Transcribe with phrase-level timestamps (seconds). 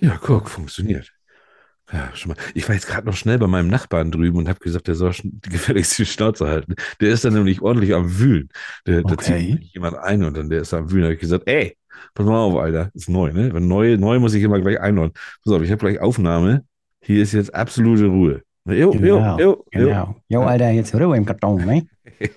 [0.00, 1.12] Ja, guck, funktioniert.
[1.92, 2.36] Ja, schon mal.
[2.54, 5.12] Ich war jetzt gerade noch schnell bei meinem Nachbarn drüben und habe gesagt, der soll
[5.14, 6.74] schon die Schnauze halten.
[7.00, 8.50] Der ist dann nämlich ordentlich am Wühlen.
[8.86, 9.58] Der, da zieht Okay.
[9.72, 11.02] jemand ein und dann der ist am Wühlen.
[11.02, 11.76] Da habe ich gesagt, ey,
[12.14, 13.54] pass mal auf, Alter, ist neu, ne?
[13.54, 15.12] Wenn neu, neu muss ich immer gleich einladen.
[15.42, 16.64] Pass auf, ich habe gleich Aufnahme.
[17.02, 18.42] Hier ist jetzt absolute Ruhe.
[18.66, 19.64] Jo, jo, Genau, jo, jo.
[19.70, 20.16] genau.
[20.28, 21.86] Jo, Alter, jetzt Ruhe im Karton, ne?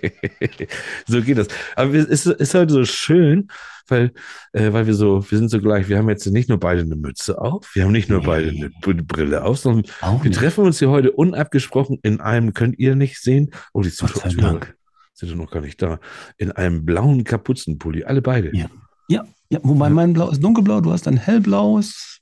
[1.08, 1.48] So geht das.
[1.76, 3.50] Aber es ist, ist halt so schön,
[3.92, 4.14] weil,
[4.54, 6.96] äh, weil wir so, wir sind so gleich, wir haben jetzt nicht nur beide eine
[6.96, 8.70] Mütze auf, wir haben nicht nur beide eine
[9.04, 10.40] Brille auf, sondern Auch wir nicht.
[10.40, 14.32] treffen uns hier heute unabgesprochen in einem, könnt ihr nicht sehen, oh, die Zuschauer
[15.14, 16.00] sind noch gar nicht da,
[16.38, 18.56] in einem blauen Kapuzenpulli, alle beide.
[18.58, 18.68] Ja.
[19.08, 19.94] Ja, ja, wobei Ja.
[19.94, 22.20] mein Blau ist dunkelblau, du hast ein hellblaues.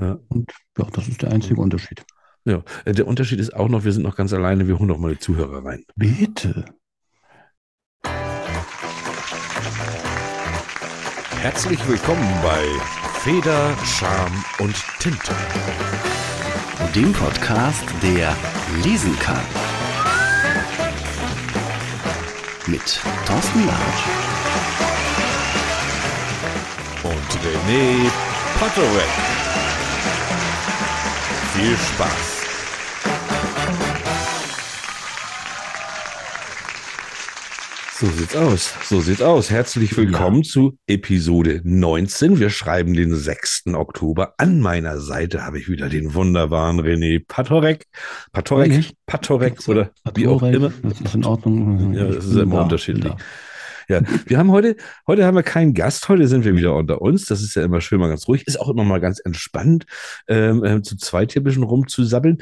[0.00, 0.18] Ja.
[0.28, 2.02] Und ja, das ist der einzige Unterschied.
[2.46, 2.62] Ja.
[2.86, 5.12] Äh, Der Unterschied ist auch noch, wir sind noch ganz alleine, wir holen noch mal
[5.12, 5.84] die Zuhörer rein.
[5.96, 6.64] Bitte.
[11.40, 12.66] Herzlich willkommen bei
[13.20, 15.32] Feder, Charme und Tinte.
[16.94, 18.36] dem Podcast, der
[18.84, 19.40] lesen kann.
[22.66, 24.04] Mit Thorsten Larsch
[27.04, 28.10] und René
[28.58, 29.08] Potterweg.
[31.54, 32.39] Viel Spaß.
[38.00, 38.74] So sieht's aus.
[38.88, 39.50] So sieht's aus.
[39.50, 42.40] Herzlich willkommen zu Episode 19.
[42.40, 43.74] Wir schreiben den 6.
[43.74, 44.32] Oktober.
[44.38, 47.84] An meiner Seite habe ich wieder den wunderbaren René Patorek.
[48.32, 48.94] Patorek?
[49.04, 50.72] Patorek oder wie auch immer.
[50.82, 51.92] Das ist in Ordnung.
[51.92, 53.04] Ja, das ist immer da, unterschiedlich.
[53.04, 53.24] bin da.
[53.90, 54.76] Ja, wir haben heute,
[55.08, 57.24] heute haben wir keinen Gast, heute sind wir wieder unter uns.
[57.24, 58.46] Das ist ja immer schön, mal ganz ruhig.
[58.46, 59.84] Ist auch immer mal ganz entspannt,
[60.28, 62.38] ähm, ähm, zu zweit hier ein bisschen rumzusabbeln.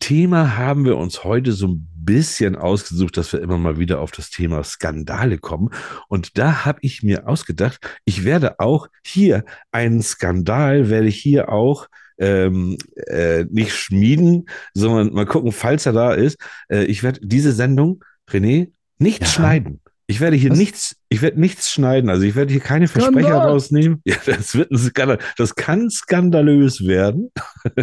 [0.00, 4.10] Thema haben wir uns heute so ein bisschen ausgesucht, dass wir immer mal wieder auf
[4.10, 5.68] das Thema Skandale kommen.
[6.08, 11.50] Und da habe ich mir ausgedacht, ich werde auch hier einen Skandal, werde ich hier
[11.52, 16.38] auch ähm, äh, nicht schmieden, sondern mal gucken, falls er da ist.
[16.70, 19.26] Äh, ich werde diese Sendung, René, nicht Ja.
[19.26, 19.82] schneiden.
[20.08, 20.58] Ich werde hier Was?
[20.58, 22.10] nichts, ich werde nichts schneiden.
[22.10, 23.48] Also ich werde hier keine Versprecher Skandal!
[23.48, 24.02] rausnehmen.
[24.04, 25.18] Ja, das wird ein Skandal.
[25.36, 27.30] Das kann skandalös werden,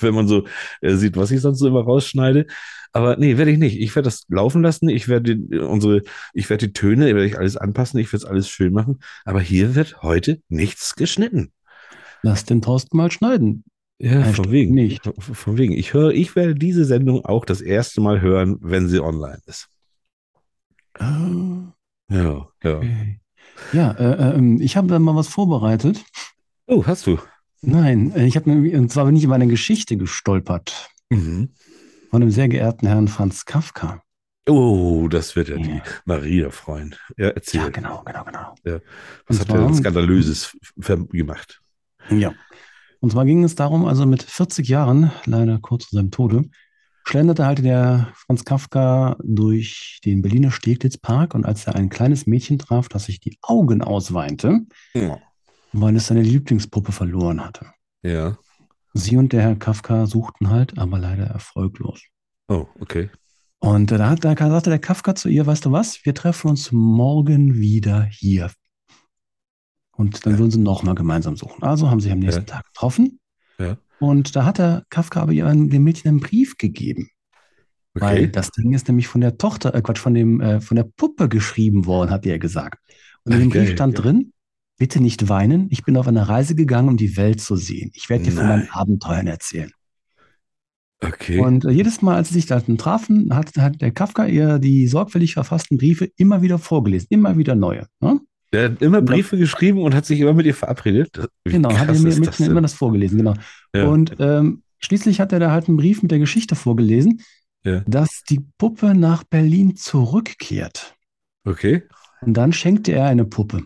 [0.00, 0.44] wenn man so
[0.80, 2.46] äh, sieht, was ich sonst so immer rausschneide.
[2.92, 3.78] Aber nee, werde ich nicht.
[3.80, 4.88] Ich werde das laufen lassen.
[4.88, 6.02] Ich werde die- unsere,
[6.34, 8.00] ich werde die Töne, werde ich alles anpassen.
[8.00, 8.98] Ich werde es alles schön machen.
[9.24, 11.52] Aber hier wird heute nichts geschnitten.
[12.22, 13.62] Lass den Thorsten mal schneiden.
[13.98, 14.74] Ja, Ein von wegen.
[14.74, 15.08] nicht.
[15.20, 15.74] Von wegen.
[15.74, 19.68] Ich höre, ich werde diese Sendung auch das erste Mal hören, wenn sie online ist.
[21.00, 21.72] Ah,
[22.10, 22.22] Ja,
[22.62, 22.76] ja.
[22.76, 23.20] Okay.
[23.72, 26.04] Ja, äh, ähm, ich habe da mal was vorbereitet.
[26.66, 27.18] Oh, hast du?
[27.62, 31.50] Nein, äh, ich habe und zwar bin ich über eine Geschichte gestolpert Mhm.
[32.10, 34.02] von dem sehr geehrten Herrn Franz Kafka.
[34.48, 35.82] Oh, das wird ja die Ja.
[36.04, 36.94] Maria freuen.
[37.16, 37.60] Ja, erzähl.
[37.62, 38.54] Ja, genau, genau, genau.
[39.26, 40.56] Was Und hat er Skandalöses
[41.10, 41.60] gemacht?
[42.10, 42.32] Ja.
[43.00, 46.42] Und zwar ging es darum, also mit 40 Jahren, leider kurz vor seinem Tode,
[47.10, 52.58] schlenderte halt der Franz Kafka durch den Berliner Steglitzpark und als er ein kleines Mädchen
[52.58, 54.60] traf, das sich die Augen ausweinte,
[55.72, 57.66] weil es seine Lieblingspuppe verloren hatte.
[58.02, 58.38] Ja.
[58.94, 62.00] Sie und der Herr Kafka suchten halt, aber leider erfolglos.
[62.48, 63.10] Oh, okay.
[63.58, 66.72] Und da, hat, da sagte der Kafka zu ihr, weißt du was, wir treffen uns
[66.72, 68.50] morgen wieder hier.
[69.92, 70.38] Und dann Ja.
[70.38, 71.62] würden sie nochmal gemeinsam suchen.
[71.62, 72.46] Also haben sie sich am nächsten Ja.
[72.56, 73.19] Tag getroffen.
[74.00, 77.10] Und da hat der Kafka aber dem Mädchen einen Brief gegeben.
[77.94, 78.30] Weil Okay.
[78.32, 81.28] das Ding ist nämlich von der Tochter, äh Quatsch, von dem, äh, von der Puppe
[81.28, 82.78] geschrieben worden, hat er gesagt.
[83.24, 84.02] Und in dem Brief stand ja.
[84.02, 84.32] drin,
[84.78, 87.90] bitte nicht weinen, ich bin auf eine Reise gegangen, um die Welt zu sehen.
[87.94, 88.70] Ich werde dir von meinen Nein.
[88.70, 89.70] Abenteuern erzählen.
[91.02, 91.40] Okay.
[91.40, 94.86] Und äh, jedes Mal, als sie sich da trafen, hat, hat der Kafka ihr die
[94.86, 97.86] sorgfältig verfassten Briefe immer wieder vorgelesen, immer wieder neue.
[98.00, 98.20] Ne?
[98.52, 101.28] Der hat immer Briefe geschrieben und hat sich immer mit ihr verabredet.
[101.44, 103.34] Wie Genau, hat er mir Mädchen immer das vorgelesen, genau.
[103.74, 103.86] Ja.
[103.86, 107.22] Und ähm, schließlich hat er da halt einen Brief mit der Geschichte vorgelesen,
[107.64, 107.80] Ja.
[107.86, 110.94] dass die Puppe nach Berlin zurückkehrt.
[111.44, 111.84] Okay.
[112.22, 113.62] Und dann schenkte er eine Puppe,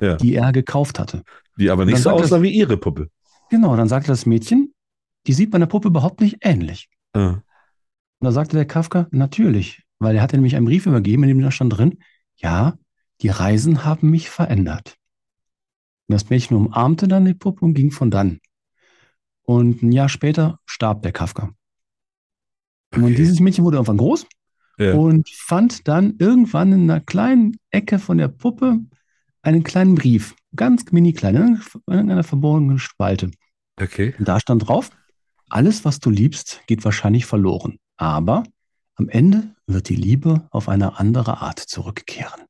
[0.00, 0.16] Ja.
[0.16, 1.22] die er gekauft hatte.
[1.56, 3.08] Die aber nicht so aussah das- wie ihre Puppe.
[3.50, 4.74] Genau, dann sagte das Mädchen,
[5.26, 6.88] die sieht meiner Puppe überhaupt nicht ähnlich.
[7.12, 7.30] Ah.
[8.20, 11.40] Und da sagte der Kafka, natürlich, weil er hatte nämlich einen Brief übergeben, in dem
[11.40, 11.98] da stand drin,
[12.36, 12.76] ja,
[13.22, 14.96] die Reisen haben mich verändert.
[16.08, 18.40] Und das Mädchen umarmte dann die Puppe und ging von dann.
[19.42, 21.50] Und ein Jahr später starb der Kafka.
[22.92, 23.02] Okay.
[23.04, 24.26] Und dieses Mädchen wurde irgendwann groß
[24.78, 24.94] Ja.
[24.94, 28.78] und fand dann irgendwann in einer kleinen Ecke von der Puppe
[29.42, 33.30] einen kleinen Brief, ganz mini klein, in einer verborgenen Spalte.
[33.80, 34.14] Okay.
[34.18, 34.90] Und da stand drauf,
[35.48, 37.78] alles, was du liebst, geht wahrscheinlich verloren.
[37.96, 38.44] Aber
[38.96, 42.42] am Ende wird die Liebe auf eine andere Art zurückkehren.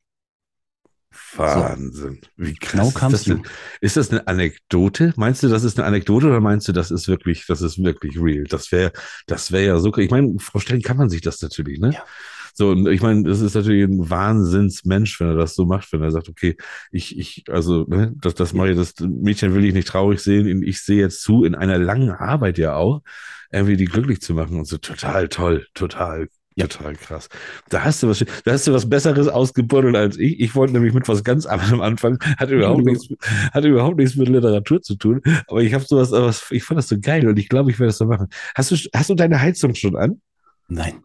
[1.37, 2.21] Wahnsinn.
[2.37, 3.43] Wie krass Genau ist kamst das denn?
[3.43, 3.49] du.
[3.81, 5.13] Ist das eine Anekdote?
[5.17, 8.19] Meinst du, das ist eine Anekdote oder meinst du, das ist wirklich, das ist wirklich
[8.21, 8.45] real?
[8.45, 8.93] Das wäre,
[9.27, 11.93] das wäre ja so, ich meine, vorstellen kann man sich das natürlich, ne?
[11.93, 12.05] Ja.
[12.55, 16.03] So, und ich meine, das ist natürlich ein Wahnsinnsmensch, wenn er das so macht, wenn
[16.03, 16.57] er sagt, okay,
[16.91, 20.63] ich, ich, also, ne, das, das mache ich, das Mädchen will ich nicht traurig sehen,
[20.65, 23.03] ich sehe jetzt zu, in einer langen Arbeit ja auch,
[23.53, 26.29] irgendwie die glücklich zu machen und so, total toll, total,
[26.67, 27.29] total krass.
[27.69, 30.41] Da hast du was, da hast du was Besseres ausgebuddelt als ich.
[30.41, 33.09] Ich wollte nämlich mit was ganz anderem anfangen, hatte überhaupt nichts,
[33.53, 36.89] hatte überhaupt nichts mit Literatur zu tun, aber ich habe sowas, aber ich fand das
[36.89, 38.29] so geil und ich glaube, ich werde das so machen.
[38.55, 40.21] Hast du, hast du deine Heizung schon an?
[40.69, 41.03] Nein.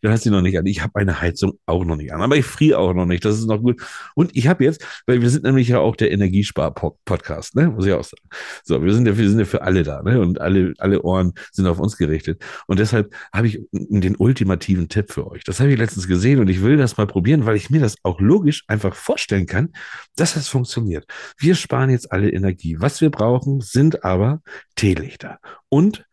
[0.00, 0.66] Du hast sie noch nicht an.
[0.66, 3.24] Ich habe meine Heizung auch noch nicht an, aber ich friere auch noch nicht.
[3.24, 3.82] Das ist noch gut.
[4.14, 7.68] Und ich habe jetzt, weil wir sind nämlich ja auch der Energiespar-Podcast, ne?
[7.68, 8.28] Muss ich auch sagen.
[8.64, 10.20] So, wir sind ja, wir sind ja für alle da, ne?
[10.20, 12.42] Und alle, alle Ohren sind auf uns gerichtet.
[12.66, 15.44] Und deshalb habe ich den ultimativen Tipp für euch.
[15.44, 17.96] Das habe ich letztens gesehen und ich will das mal probieren, weil ich mir das
[18.02, 19.72] auch logisch einfach vorstellen kann,
[20.16, 21.06] dass das funktioniert.
[21.38, 22.76] Wir sparen jetzt alle Energie.
[22.78, 24.42] Was wir brauchen, sind aber
[24.74, 25.38] Teelichter
[25.68, 26.04] und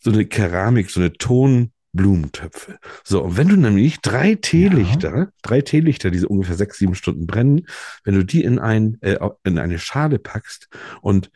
[0.00, 2.78] so eine Keramik, so eine Ton Blumentöpfe.
[3.04, 5.28] So, und wenn du nämlich drei Teelichter, ja.
[5.42, 7.66] drei Teelichter, die so ungefähr sechs, sieben Stunden brennen,
[8.04, 10.68] wenn du die in, ein, äh, in eine Schale packst
[11.02, 11.30] und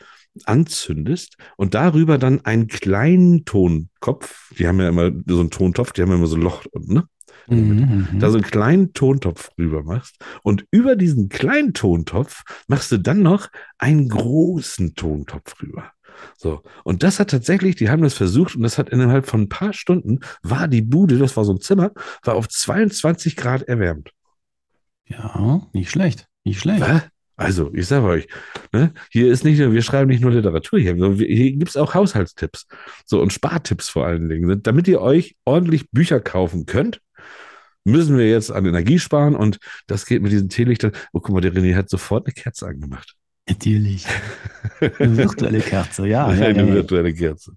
[0.44, 6.02] anzündest und darüber dann einen kleinen Tonkopf, die haben ja immer so einen Tontopf, die
[6.02, 7.04] haben ja immer so ein Loch, ne?
[7.48, 12.98] Mhm, da so einen kleinen Tontopf rüber machst und über diesen kleinen Tontopf machst du
[12.98, 13.48] dann noch
[13.78, 15.90] einen großen Tontopf rüber.
[16.36, 19.48] So, und das hat tatsächlich, die haben das versucht und das hat innerhalb von ein
[19.48, 21.92] paar Stunden war die Bude, das war so ein Zimmer,
[22.22, 24.10] war auf 22 Grad erwärmt.
[25.06, 26.80] Ja, nicht schlecht, nicht schlecht.
[26.80, 27.02] Was?
[27.36, 28.28] Also, ich sage euch,
[28.72, 31.76] ne, hier ist nicht nur, wir schreiben nicht nur Literatur hier, sondern hier gibt es
[31.76, 32.66] auch Haushaltstipps.
[33.04, 34.62] So, und Spartipps vor allen Dingen.
[34.62, 37.00] Damit ihr euch ordentlich Bücher kaufen könnt,
[37.84, 40.92] müssen wir jetzt an Energie sparen und das geht mit diesen Teelichtern.
[41.12, 43.16] Oh, guck mal, der René hat sofort eine Kerze angemacht.
[43.48, 44.06] Natürlich.
[44.80, 46.32] Eine virtuelle Kerze, ja.
[46.32, 46.74] ja Eine ja, ja.
[46.74, 47.52] virtuelle Kerze.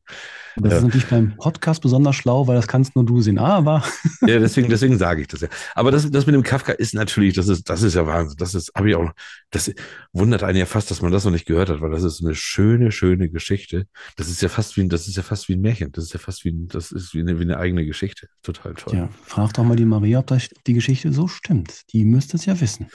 [0.58, 0.78] Das Ja.
[0.78, 3.38] ist natürlich beim Podcast besonders schlau, weil das kannst nur du sehen.
[3.38, 3.84] Aber
[4.22, 5.48] Ja, deswegen, deswegen sage ich das ja.
[5.76, 8.38] Aber das, das mit dem Kafka ist natürlich, das ist, das ist ja Wahnsinn.
[8.40, 9.12] Das ist, habe ich auch
[9.52, 9.72] das
[10.12, 12.34] wundert einen ja fast, dass man das noch nicht gehört hat, weil das ist eine
[12.36, 13.86] schöne, schöne Geschichte.
[14.16, 15.92] Das ist ja fast wie ein, das ist ja fast wie ein Märchen.
[15.92, 18.28] Das ist ja fast wie ein, das ist wie eine, wie eine eigene Geschichte.
[18.42, 18.96] Total toll.
[18.96, 21.82] ja, frag doch mal die Maria, ob das, die Geschichte so stimmt.
[21.94, 22.88] Die müsste es ja wissen.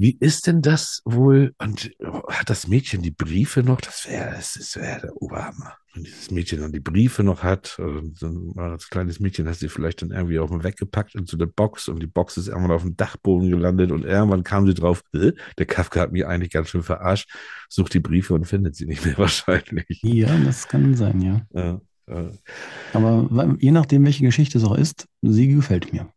[0.00, 1.52] Wie ist denn das wohl?
[1.58, 1.90] Und
[2.28, 3.82] hat das Mädchen die Briefe noch?
[3.82, 5.76] Das wäre, das wäre der Oberhammer.
[5.92, 8.16] Wenn dieses Mädchen dann die Briefe noch hat, dann
[8.54, 11.48] war als kleines Mädchen, hast du sie vielleicht dann irgendwie auch mal weggepackt into der
[11.48, 15.02] Box und die Box ist irgendwann auf dem Dachboden gelandet und irgendwann kam sie drauf,
[15.12, 17.28] der Kafka hat mich eigentlich ganz schön verarscht,
[17.68, 20.00] sucht die Briefe und findet sie nicht mehr wahrscheinlich.
[20.02, 21.46] Ja, das kann sein, ja.
[21.52, 22.30] Ja,
[22.94, 26.10] Aber je nachdem, welche Geschichte es auch ist, sie gefällt mir.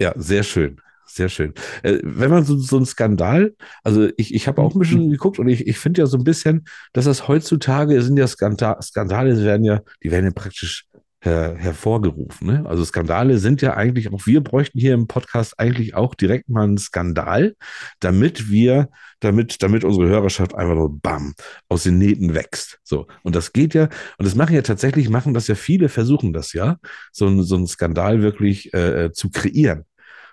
[0.00, 0.80] Ja, sehr schön.
[1.08, 1.54] Sehr schön.
[1.82, 5.38] Äh, wenn man so, so ein Skandal, also ich, ich habe auch ein bisschen geguckt
[5.38, 9.42] und ich, ich finde ja so ein bisschen, dass das heutzutage sind ja Skandale, Skandale
[9.42, 10.86] werden ja, die werden ja praktisch
[11.20, 12.46] her, hervorgerufen.
[12.46, 12.64] Ne?
[12.66, 16.64] Also Skandale sind ja eigentlich, auch wir bräuchten hier im Podcast eigentlich auch direkt mal
[16.64, 17.56] einen Skandal,
[18.00, 18.88] damit wir,
[19.20, 21.34] damit, damit unsere Hörerschaft einfach nur bam
[21.68, 22.78] aus den Nähten wächst.
[22.84, 23.06] So.
[23.22, 23.84] Und das geht ja,
[24.18, 26.76] und das machen ja tatsächlich, machen das ja viele, versuchen das ja,
[27.12, 29.84] so, so einen Skandal wirklich äh, äh, zu kreieren.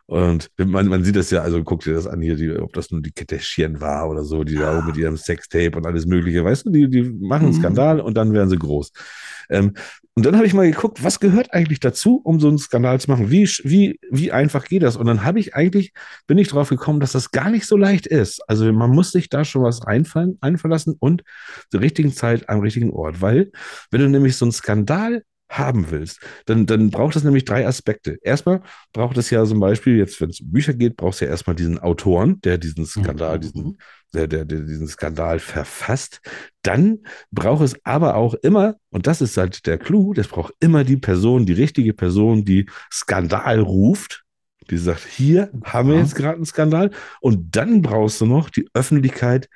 [0.08, 2.92] Und man, man sieht das ja, also guck dir das an hier, die, ob das
[2.92, 6.46] nur die Kardashian war oder so, die da auch mit ihrem Sextape und alles Mögliche,
[6.46, 7.60] weißt du, die, die machen einen Mhm.
[7.60, 8.92] Skandal und dann werden sie groß.
[9.50, 9.74] Ähm,
[10.14, 13.10] und dann habe ich mal geguckt, was gehört eigentlich dazu, um so einen Skandal zu
[13.10, 13.32] machen?
[13.32, 14.96] Wie, wie, wie einfach geht das?
[14.96, 15.92] Und dann habe ich eigentlich,
[16.28, 18.42] bin ich drauf gekommen, dass das gar nicht so leicht ist.
[18.48, 21.24] Also man muss sich da schon was einfallen, einfallen lassen und
[21.72, 23.22] zur richtigen Zeit am richtigen Ort.
[23.22, 23.52] Weil,
[23.92, 25.24] wenn du nämlich so einen Skandal
[25.58, 28.18] haben willst, dann, dann braucht es nämlich drei Aspekte.
[28.22, 28.62] Erstmal
[28.94, 31.56] braucht es ja zum Beispiel, jetzt wenn es um Bücher geht, brauchst du ja erstmal
[31.56, 33.42] diesen Autoren, der diesen Skandal, Mhm.
[33.42, 33.78] diesen,
[34.14, 36.22] der, der, der diesen Skandal verfasst.
[36.62, 37.00] Dann
[37.32, 40.98] braucht es aber auch immer, und das ist halt der Clou, das braucht immer die
[40.98, 44.24] Person, die richtige Person, die Skandal ruft,
[44.70, 46.92] die sagt, hier haben wir jetzt gerade einen Skandal.
[47.22, 49.48] Und dann brauchst du noch die Öffentlichkeit,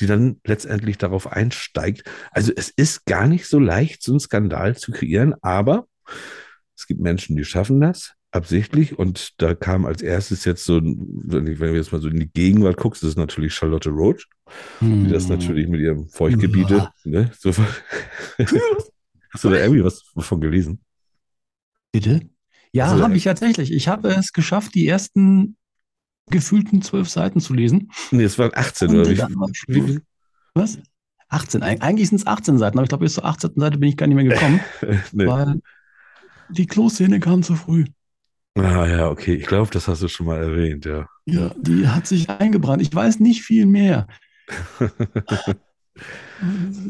[0.00, 2.04] die dann letztendlich darauf einsteigt.
[2.30, 5.86] Also es ist gar nicht so leicht, so einen Skandal zu kreieren, aber
[6.76, 8.98] es gibt Menschen, die schaffen das absichtlich.
[8.98, 12.78] Und da kam als erstes jetzt so, wenn du jetzt mal so in die Gegenwart
[12.78, 14.26] guckst, das ist natürlich Charlotte Roach,
[14.80, 15.36] die das Hm.
[15.36, 17.50] natürlich mit ihrem Feuchtgebiete, ne, so,
[18.38, 20.80] hast du da irgendwie was davon gelesen?
[21.92, 22.22] Bitte?
[22.72, 23.70] Ja, Also, habe ich tatsächlich.
[23.70, 25.56] Ich habe es geschafft, die ersten
[26.30, 27.90] gefühlten zwölf Seiten zu lesen.
[28.10, 29.18] Nee, es waren 18 Und oder wie,
[29.68, 30.00] wie, wie,
[30.54, 30.78] Was?
[31.28, 31.62] 18.
[31.62, 33.52] Eig- Eigentlich sind es 18 Seiten, aber ich glaube, bis zur 18.
[33.56, 34.60] Seite bin ich gar nicht mehr gekommen,
[35.12, 35.26] nee.
[35.26, 35.60] weil
[36.50, 37.84] die Kloszene kam zu früh.
[38.54, 39.34] Ah ja, okay.
[39.34, 41.08] Ich glaube, das hast du schon mal erwähnt, ja.
[41.24, 42.82] Ja, die hat sich eingebrannt.
[42.82, 44.06] Ich weiß nicht viel mehr.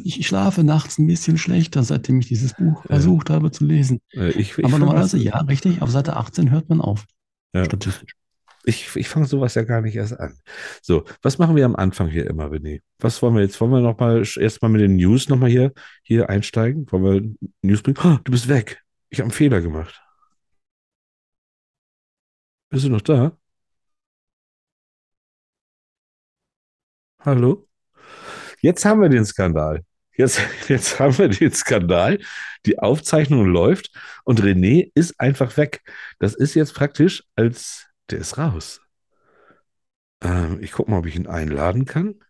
[0.05, 4.01] Ich schlafe nachts ein bisschen schlechter, seitdem ich dieses Buch versucht habe zu lesen.
[4.12, 7.05] Äh, Ich, ich Aber normalerweise, ja, richtig, auf Seite 18 hört man auf.
[7.53, 7.65] Ja.
[7.65, 8.15] Statistisch.
[8.64, 10.38] Ich, ich fange sowas ja gar nicht erst an.
[10.83, 12.81] So, was machen wir am Anfang hier immer, René?
[12.99, 13.61] Was wollen wir jetzt?
[13.61, 16.87] Wollen wir noch mal erst mal mit den News noch mal hier, hier einsteigen?
[16.92, 17.99] Wollen wir News bringen?
[18.04, 18.83] Oh, du bist weg.
[19.11, 20.00] Ich habe einen Fehler gemacht.
[22.71, 23.37] Bist du noch da?
[27.21, 27.69] Hallo?
[28.61, 29.85] Jetzt haben wir den Skandal.
[30.16, 32.19] Jetzt, jetzt haben wir den Skandal.
[32.66, 33.90] Die Aufzeichnung läuft
[34.25, 35.83] und René ist einfach weg.
[36.19, 38.81] Das ist jetzt praktisch, als der ist raus.
[40.23, 42.21] Ähm, ich gucke mal, ob ich ihn einladen kann.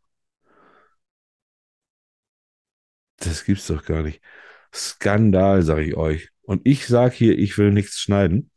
[3.16, 4.20] Das gibt's doch gar nicht.
[4.74, 6.30] Skandal, sage ich euch.
[6.42, 8.50] Und ich sage hier, ich will nichts schneiden.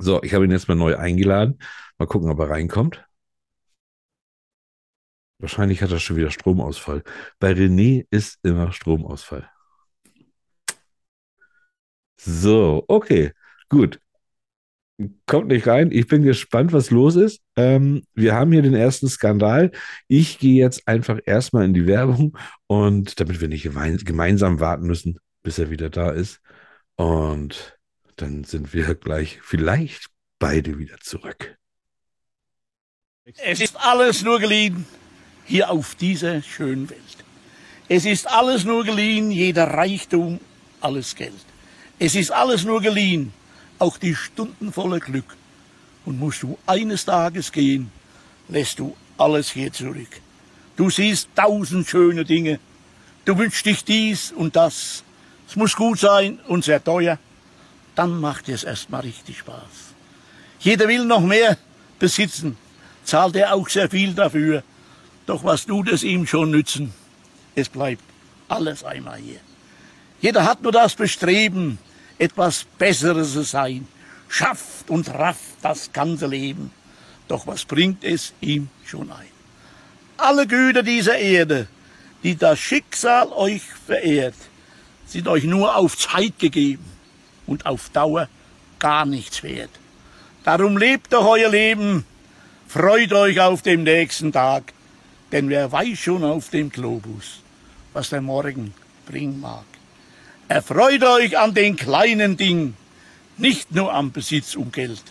[0.00, 1.58] So, ich habe ihn jetzt mal neu eingeladen.
[1.98, 3.04] Mal gucken, ob er reinkommt.
[5.38, 7.02] Wahrscheinlich hat er schon wieder Stromausfall.
[7.38, 9.48] Bei René ist immer Stromausfall.
[12.16, 13.32] So, okay,
[13.68, 14.00] gut.
[15.26, 15.92] Kommt nicht rein.
[15.92, 17.40] Ich bin gespannt, was los ist.
[17.56, 19.70] Ähm, wir haben hier den ersten Skandal.
[20.08, 22.36] Ich gehe jetzt einfach erstmal in die Werbung
[22.66, 26.40] und damit wir nicht gemein, gemeinsam warten müssen, bis er wieder da ist.
[26.96, 27.78] Und
[28.16, 30.06] dann sind wir gleich vielleicht
[30.40, 31.56] beide wieder zurück.
[33.44, 34.84] Es ist alles nur geliehen
[35.44, 37.00] hier auf dieser schönen Welt.
[37.88, 40.40] Es ist alles nur geliehen, jeder Reichtum,
[40.80, 41.32] alles Geld.
[41.98, 43.32] Es ist alles nur geliehen,
[43.78, 45.36] auch die Stunden voller Glück.
[46.04, 47.90] Und musst du eines Tages gehen,
[48.48, 50.20] lässt du alles hier zurück.
[50.76, 52.60] Du siehst tausend schöne Dinge.
[53.24, 55.02] Du wünschst dich dies und das.
[55.48, 57.18] Es muss gut sein und sehr teuer.
[57.94, 59.94] Dann macht es erstmal richtig Spaß.
[60.60, 61.58] Jeder will noch mehr
[61.98, 62.56] besitzen,
[63.04, 64.62] zahlt er auch sehr viel dafür.
[65.26, 66.92] Doch was tut es ihm schon nützen?
[67.54, 68.02] Es bleibt
[68.48, 69.40] alles einmal hier.
[70.20, 71.78] Jeder hat nur das Bestreben,
[72.18, 73.86] etwas Besseres sein,
[74.28, 76.70] schafft und rafft das ganze Leben.
[77.28, 79.28] Doch was bringt es ihm schon ein?
[80.16, 81.68] Alle Güter dieser Erde,
[82.22, 84.34] die das Schicksal euch verehrt,
[85.06, 86.84] sind euch nur auf Zeit gegeben
[87.46, 88.28] und auf Dauer
[88.78, 89.70] gar nichts wert.
[90.44, 92.04] Darum lebt doch euer Leben,
[92.66, 94.72] freut euch auf den nächsten Tag,
[95.32, 97.40] denn wer weiß schon auf dem Globus,
[97.92, 98.74] was der Morgen
[99.06, 99.64] bringen mag.
[100.48, 102.74] Erfreut euch an den kleinen Dingen,
[103.36, 105.02] nicht nur am Besitz und Geld,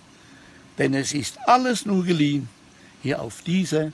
[0.79, 2.49] denn es ist alles nur geliehen
[3.03, 3.91] hier auf dieser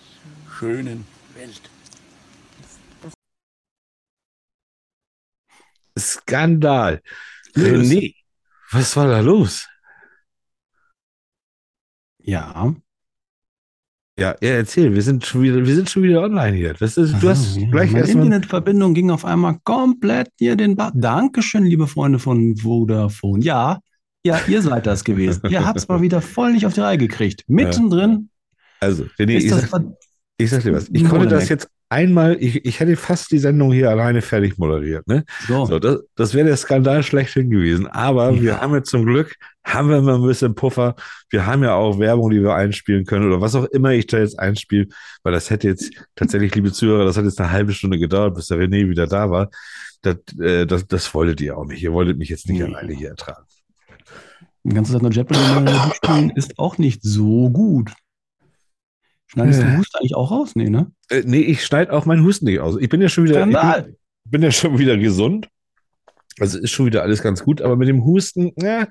[0.58, 1.70] schönen Welt.
[6.00, 7.02] Skandal.
[7.56, 8.16] René,
[8.72, 9.68] was war da los?
[12.20, 12.74] Ja.
[14.20, 16.74] Ja, ja, erzähl, wir sind schon wieder, wir sind schon wieder online hier.
[16.76, 17.68] Das ist, du hast ja.
[17.72, 18.26] gleich Meine erstmal.
[18.26, 20.94] Internetverbindung ging auf einmal komplett hier den Bad.
[20.96, 23.44] Dankeschön, liebe Freunde von Vodafone.
[23.44, 23.80] Ja,
[24.24, 25.42] ja, ihr seid das gewesen.
[25.50, 27.44] Ihr habt es mal wieder voll nicht auf die Reihe gekriegt.
[27.48, 28.30] Mittendrin
[28.80, 29.84] Also, René, ist ich das sag,
[30.38, 30.90] ich sag dir was.
[30.90, 35.08] Ich konnte das jetzt einmal, ich, ich hätte fast die Sendung hier alleine fertig moderiert,
[35.08, 35.24] ne?
[35.48, 35.66] so.
[35.66, 37.88] So, das, das wäre der Skandal schlechthin gewesen.
[37.88, 38.62] Aber wir Ja.
[38.62, 40.96] haben jetzt zum Glück, haben wir immer ein bisschen Puffer.
[41.30, 44.18] Wir haben ja auch Werbung, die wir einspielen können oder was auch immer ich da
[44.20, 44.88] jetzt einspiele,
[45.24, 48.48] weil das hätte jetzt tatsächlich, liebe Zuhörer, das hat jetzt eine halbe Stunde gedauert, bis
[48.48, 49.50] der René wieder da war.
[50.02, 51.82] Das, äh, das, das wolltet ihr auch nicht.
[51.84, 52.66] Ihr wolltet mich jetzt nicht Nee.
[52.66, 53.46] alleine hier ertragen.
[54.66, 55.40] Die ganze Zeit nur Jeopardy
[55.96, 57.92] spielen ist auch nicht so gut.
[59.34, 60.52] Schneidest du Hust eigentlich auch raus?
[60.56, 60.92] Nee, ne?
[61.10, 62.78] Äh, nee, ich schneide auch meinen Husten nicht aus.
[62.80, 65.50] Ich bin ja schon wieder, ich bin, bin ja schon wieder gesund.
[66.40, 68.88] Also ist schon wieder alles ganz gut, aber mit dem Husten, ja.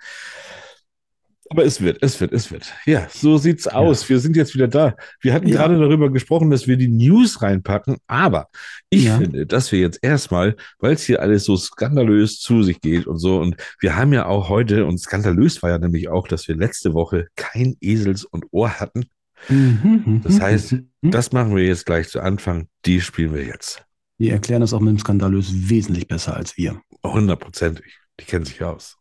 [1.51, 2.73] Aber es wird, es wird, es wird.
[2.87, 4.09] Ja, so sieht's aus.
[4.09, 4.95] Wir sind jetzt wieder da.
[5.21, 5.57] Wir hatten Ja.
[5.57, 8.49] gerade darüber gesprochen, dass wir die News reinpacken, aber
[8.89, 9.19] ich Ja.
[9.19, 13.19] finde, dass wir jetzt erstmal, weil es hier alles so skandalös zu sich geht und
[13.19, 16.57] so, und wir haben ja auch heute, und skandalös war ja nämlich auch, dass wir
[16.57, 19.05] letzte Woche kein Esels und Ohr hatten.
[19.49, 21.11] Das heißt, mhm.
[21.11, 22.69] Das machen wir jetzt gleich zu Anfang.
[22.87, 23.85] Die spielen wir jetzt.
[24.19, 26.81] Die erklären das auch mit dem Skandalös wesentlich besser als wir.
[27.05, 27.99] Hundertprozentig.
[28.21, 28.97] Die kennen sich aus.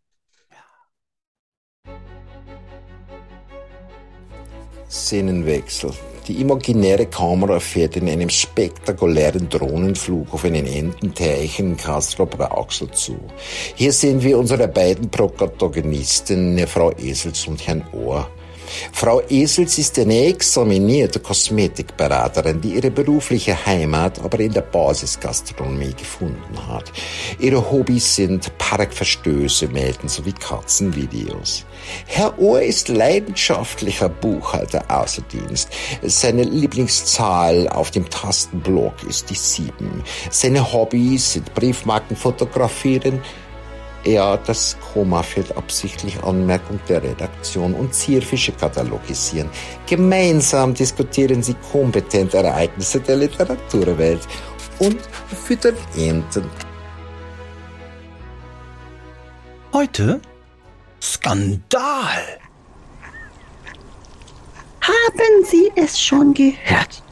[4.89, 5.91] Szenenwechsel.
[6.27, 13.17] Die imaginäre Kamera fährt in einem spektakulären Drohnenflug auf einen Ententeich in Castro Brauxel zu.
[13.75, 18.29] Hier sehen wir unsere beiden Protagonisten, Frau Esels und Herrn Ohr.
[18.91, 26.67] Frau Esels ist eine examinierte Kosmetikberaterin, die ihre berufliche Heimat aber in der Basisgastronomie gefunden
[26.67, 26.91] hat.
[27.39, 31.65] Ihre Hobbys sind Parkverstöße melden sowie Katzenvideos.
[32.05, 35.69] Herr Ohr ist leidenschaftlicher Buchhalter außer Dienst.
[36.01, 40.03] Seine Lieblingszahl auf dem Tastenblock ist die sieben.
[40.29, 43.21] Seine Hobbys sind Briefmarken fotografieren,
[44.03, 49.49] ja, das Koma fehlt absichtlich Anmerkung der Redaktion und Zierfische katalogisieren.
[49.85, 54.21] Gemeinsam diskutieren sie kompetente Ereignisse der Literaturwelt
[54.79, 54.99] und
[55.45, 56.49] füttern Enten.
[59.73, 60.19] Heute
[61.01, 62.39] Skandal.
[64.81, 67.03] Haben Sie es schon gehört?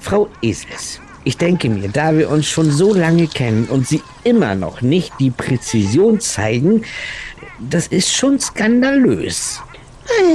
[0.00, 4.54] Frau Esels, ich denke mir, da wir uns schon so lange kennen und Sie immer
[4.54, 6.84] noch nicht die Präzision zeigen,
[7.58, 9.60] das ist schon skandalös.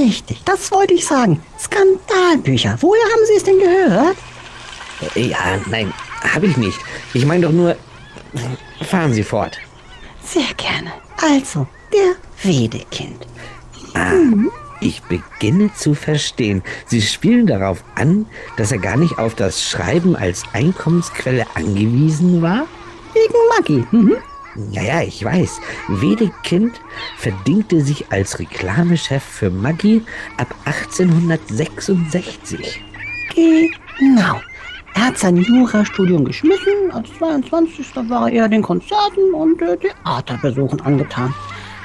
[0.02, 1.42] Richtig, das wollte ich sagen.
[1.60, 2.78] Skandalbücher.
[2.82, 4.18] Woher haben Sie es denn gehört?
[5.16, 5.92] Äh, Ja, nein,
[6.34, 6.78] habe ich nicht.
[7.13, 7.75] Ich meine doch nur,
[8.88, 9.58] fahren Sie fort.
[10.24, 10.92] Sehr gerne.
[11.22, 13.25] Also, der Wedekind.
[14.84, 16.62] Ich beginne zu verstehen.
[16.88, 18.25] Sie spielen darauf an,
[18.58, 22.66] dass er gar nicht auf das Schreiben als Einkommensquelle angewiesen war?
[23.13, 23.86] Wegen Maggie.
[23.92, 24.18] Mhm.
[24.72, 25.62] Ja, ja, ich weiß.
[25.88, 26.80] Wedekind
[27.18, 30.04] verdingte sich als Reklamechef für Maggi
[30.38, 32.82] ab 1866.
[33.34, 34.42] Genau.
[34.96, 36.92] Er hat sein Jurastudium geschmissen.
[36.92, 37.96] Als 22.
[38.10, 41.34] war er den Konzerten und äh, Theaterbesuchen angetan.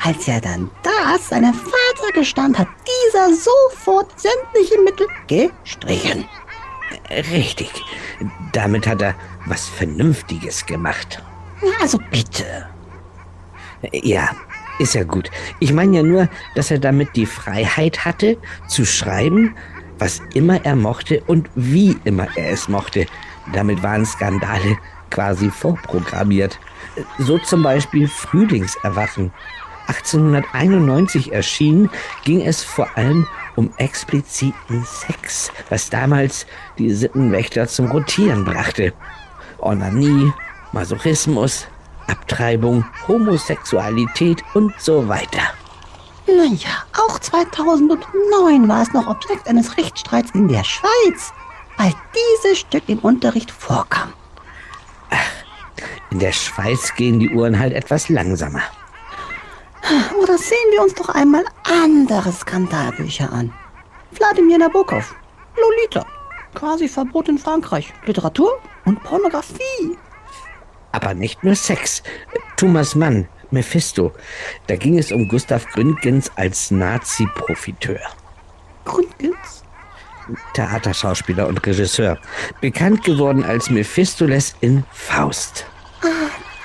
[0.04, 6.28] Als er dann das seinem Vater gestand, hat dieser sofort sämtliche Mittel gestrichen.
[7.10, 7.70] Richtig.
[8.52, 9.14] Damit hat er
[9.46, 11.22] was Vernünftiges gemacht.
[11.80, 12.68] Also bitte.
[13.92, 14.30] Ja,
[14.78, 15.30] ist ja gut.
[15.60, 18.38] Ich meine ja nur, dass er damit die Freiheit hatte,
[18.68, 19.56] zu schreiben,
[19.98, 23.06] was immer er mochte und wie immer er es mochte.
[23.52, 24.78] Damit waren Skandale
[25.10, 26.58] quasi vorprogrammiert.
[27.18, 29.32] So zum Beispiel Frühlingserwachen.
[29.88, 31.90] 1891 erschienen,
[32.24, 33.26] ging es vor allem
[33.56, 36.46] um expliziten Sex, was damals
[36.78, 38.92] die Sittenwächter zum Rotieren brachte.
[39.58, 40.32] Onanie,
[40.72, 41.66] Masochismus,
[42.06, 45.42] Abtreibung, Homosexualität und so weiter.
[46.26, 51.32] Naja, auch 2009 war es noch Objekt eines Rechtsstreits in der Schweiz,
[51.78, 51.92] weil
[52.44, 54.12] dieses Stück im Unterricht vorkam.
[56.10, 58.62] In der Schweiz gehen die Uhren halt etwas langsamer.
[60.20, 63.52] Oder sehen wir uns doch einmal andere Skandalbücher an.
[64.12, 65.14] Wladimir Nabokov,
[65.56, 66.06] Lolita,
[66.54, 69.96] quasi Verbot in Frankreich, Literatur und Pornografie.
[70.92, 72.02] Aber nicht nur Sex.
[72.56, 74.12] Thomas Mann, Mephisto.
[74.66, 78.00] Da ging es um Gustav Gründgens als Nazi-Profiteur.
[78.84, 79.64] Grundgens?
[80.52, 82.18] Theaterschauspieler und Regisseur.
[82.60, 85.64] Bekannt geworden als Mephistoles in Faust.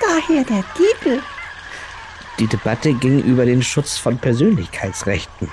[0.00, 1.20] Daher der Titel.
[2.38, 5.48] Die Debatte ging über den Schutz von Persönlichkeitsrechten.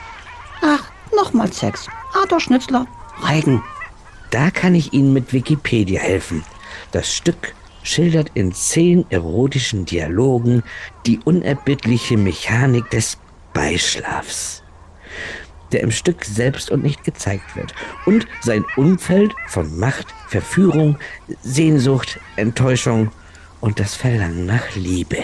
[0.61, 1.87] Ach, nochmal Sex.
[2.13, 2.87] Adolf Schnitzler,
[3.21, 3.63] Reigen.
[4.31, 6.43] Da kann ich Ihnen mit Wikipedia helfen.
[6.91, 10.63] Das Stück schildert in zehn erotischen Dialogen
[11.05, 13.17] die unerbittliche Mechanik des
[13.53, 14.63] Beischlafs,
[15.71, 17.73] der im Stück selbst und nicht gezeigt wird,
[18.05, 20.97] und sein Umfeld von Macht, Verführung,
[21.41, 23.11] Sehnsucht, Enttäuschung
[23.59, 25.23] und das Verlangen nach Liebe.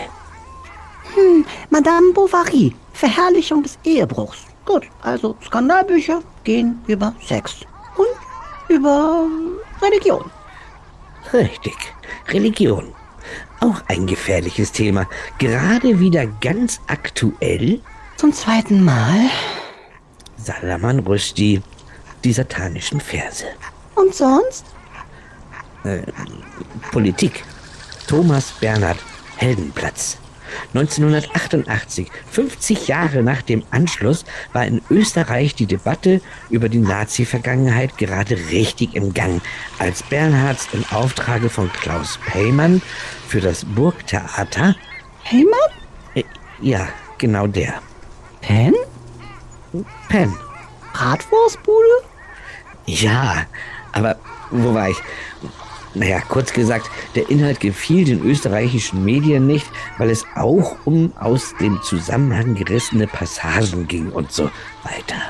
[1.69, 4.39] Madame Bovary, Verherrlichung des Ehebruchs.
[4.65, 7.57] Gut, also Skandalbücher gehen über Sex
[7.95, 9.27] und über
[9.81, 10.29] Religion.
[11.33, 11.75] Richtig,
[12.29, 12.93] Religion.
[13.59, 15.07] Auch ein gefährliches Thema.
[15.39, 17.81] Gerade wieder ganz aktuell.
[18.17, 19.29] Zum zweiten Mal.
[20.37, 21.61] Salaman Rushdie,
[22.23, 23.45] die satanischen Verse.
[23.95, 24.65] Und sonst?
[26.91, 27.43] Politik.
[28.07, 28.99] Thomas Bernhard,
[29.37, 30.17] Heldenplatz.
[30.73, 38.37] 1988, 50 Jahre nach dem Anschluss, war in Österreich die Debatte über die Nazi-Vergangenheit gerade
[38.51, 39.41] richtig im Gang,
[39.79, 42.81] als Bernhards im Auftrage von Klaus Peymann
[43.27, 44.75] für das Burgtheater,
[45.23, 45.59] Heymann?
[46.15, 46.23] äh,
[46.61, 47.75] ja, genau der,
[48.41, 48.73] Pen?
[50.07, 50.33] Penn.
[50.93, 52.03] Bratwurstbude?
[52.85, 53.45] Ja,
[53.91, 54.15] aber
[54.49, 54.97] wo war ich?
[55.93, 61.53] Naja, kurz gesagt, der Inhalt gefiel den österreichischen Medien nicht, weil es auch um aus
[61.59, 64.49] dem Zusammenhang gerissene Passagen ging und so
[64.83, 65.21] weiter.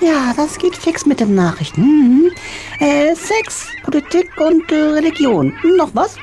[0.00, 1.82] Ja, das geht fix mit den Nachrichten.
[1.82, 2.30] Mhm.
[2.78, 5.52] Äh, Sex, Politik und äh, Religion.
[5.76, 6.16] Noch was?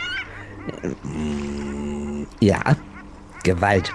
[2.40, 2.76] Ja,
[3.44, 3.94] Gewalt.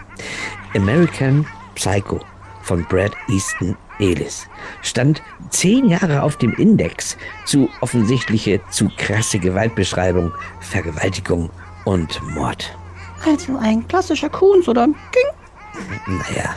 [0.75, 2.21] American Psycho
[2.63, 4.49] von Brad Easton Elis
[4.83, 11.51] stand zehn Jahre auf dem Index zu offensichtliche, zu krasse Gewaltbeschreibung, Vergewaltigung
[11.85, 12.77] und Mord.
[13.25, 16.19] Also ein klassischer Kunz oder King.
[16.19, 16.57] Naja,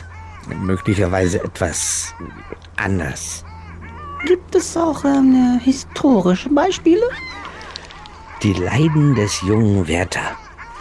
[0.60, 2.12] möglicherweise etwas
[2.76, 3.44] anders.
[4.24, 7.08] Gibt es auch ähm, historische Beispiele?
[8.42, 10.36] Die Leiden des jungen Werther.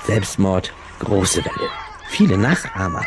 [0.05, 1.69] Selbstmord, große Welle.
[2.09, 3.03] Viele Nachahmer.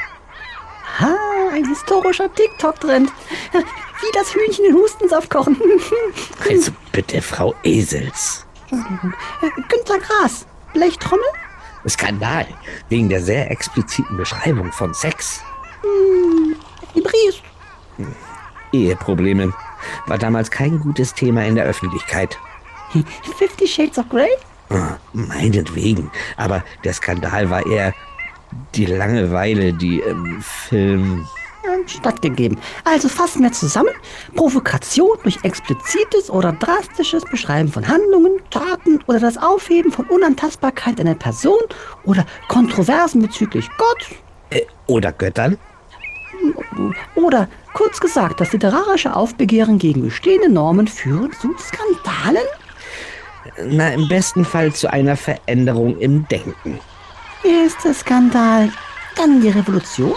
[1.01, 1.27] Ah,
[1.59, 3.11] ein historischer TikTok-Trend.
[3.53, 5.61] Wie das Hühnchen den Hustensaft kochen.
[6.49, 8.47] Also bitte, Frau Esels.
[8.71, 10.47] Günter Grass.
[10.73, 11.25] Blechtrommel?
[11.88, 12.47] Skandal.
[12.88, 15.42] Wegen der sehr expliziten Beschreibung von Sex.
[16.94, 17.40] Libris.
[18.73, 19.53] Eheprobleme.
[20.07, 22.38] War damals kein gutes Thema in der Öffentlichkeit.
[23.38, 24.31] Fifty Shades of Grey?
[24.71, 26.11] Ah, Meinetwegen.
[26.37, 27.94] Aber der Skandal war eher
[28.75, 31.27] die Langeweile, die im Film.
[31.68, 32.59] Ähm, stattgegeben.
[32.85, 33.90] Also fassen wir zusammen.
[34.35, 41.14] Provokation durch explizites oder drastisches Beschreiben von Handlungen, Taten oder das Aufheben von Unantastbarkeit einer
[41.14, 41.59] Person
[42.04, 44.07] oder Kontroversen bezüglich Gott
[44.50, 45.59] Äh, oder Göttern?
[47.16, 52.46] oder kurz gesagt, das literarische Aufbegehren gegen bestehende Normen führen zu Skandalen?
[53.66, 56.78] Na, im besten Fall zu einer Veränderung im Denken.
[57.42, 58.70] Ist der Skandal
[59.16, 60.14] dann die Revolution?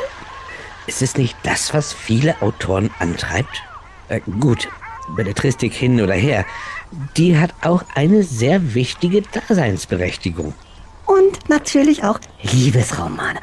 [0.88, 3.62] Ist es nicht das, was viele Autoren antreibt?
[4.10, 4.68] Äh, gut,
[5.16, 6.46] Belletristik hin oder her.
[7.18, 10.54] Die hat auch eine sehr wichtige Daseinsberechtigung.
[11.06, 13.40] Und natürlich auch Liebesromane.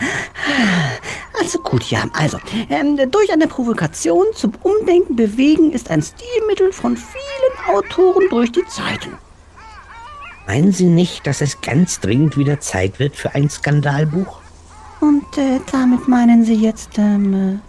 [1.39, 6.97] Also gut, ja, also, ähm, durch eine Provokation zum Umdenken bewegen ist ein Stilmittel von
[6.97, 9.17] vielen Autoren durch die Zeiten.
[10.47, 14.38] Meinen Sie nicht, dass es ganz dringend wieder Zeit wird für ein Skandalbuch?
[15.01, 17.61] Und äh, damit meinen Sie jetzt, ähm,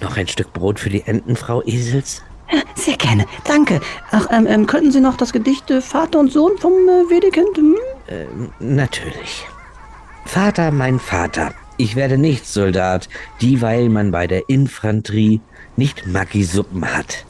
[0.00, 2.22] Noch ein Stück Brot für die Enten, Frau Esels?
[2.48, 3.80] äh, sehr gerne, danke.
[4.10, 7.56] Ach, ähm, ähm, könnten Sie noch das Gedicht äh, Vater und Sohn vom äh, Wedekind?
[7.56, 8.50] Hm?
[8.58, 9.46] Natürlich.
[10.26, 13.08] Vater, mein Vater, ich werde nicht Soldat,
[13.40, 15.40] dieweil man bei der Infanterie
[15.76, 17.24] nicht Maggi-Suppen hat.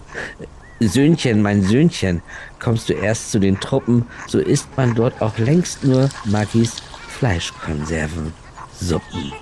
[0.80, 2.22] Söhnchen, mein Söhnchen,
[2.60, 6.82] kommst du erst zu den Truppen, so isst man dort auch längst nur Maggis
[7.24, 8.34] Fleischkonserven,
[8.78, 9.32] Suppen.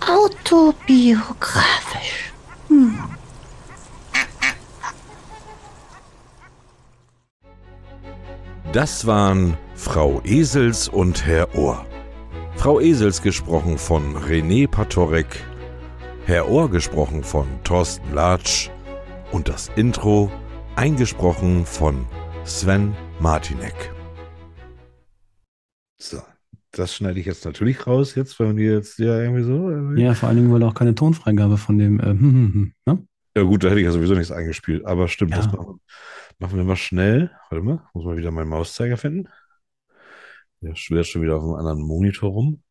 [0.00, 2.32] Autobiografisch.
[8.72, 11.84] Das waren Frau Esels und Herr Ohr.
[12.56, 15.44] Frau Esels gesprochen von René Patorek,
[16.24, 18.70] Herr Ohr gesprochen von Thorsten Latsch
[19.30, 20.32] und das Intro
[20.74, 22.06] eingesprochen von
[22.46, 23.92] Sven Martinek.
[25.98, 26.22] So,
[26.80, 29.70] das schneide ich jetzt natürlich raus, jetzt, wenn wir jetzt ja irgendwie so.
[29.70, 32.00] äh, Ja, vor allen Dingen, weil auch keine Tonfreigabe von dem.
[32.00, 33.06] Äh, hm, hm, hm, ne?
[33.36, 35.52] Ja gut, da hätte ich ja sowieso nichts eingespielt, aber stimmt, das Ja.
[35.52, 35.80] machen,
[36.38, 37.30] machen wir mal schnell.
[37.50, 39.28] Warte mal, muss mal wieder meinen Mauszeiger finden.
[40.62, 42.62] Der schwirrt schon wieder auf einem anderen Monitor rum.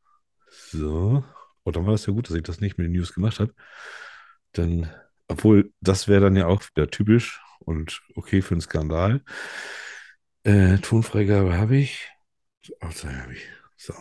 [0.49, 1.23] So.
[1.65, 3.53] Oh, dann war das ja gut, dass ich das nicht mit den News gemacht habe.
[4.57, 4.87] Denn,
[5.27, 9.21] obwohl, das wäre dann ja auch wieder typisch und okay für einen Skandal.
[10.43, 12.09] Äh, Tonfreigabe habe ich.
[12.81, 13.47] Aufzeiger habe ich.
[13.79, 13.93] So.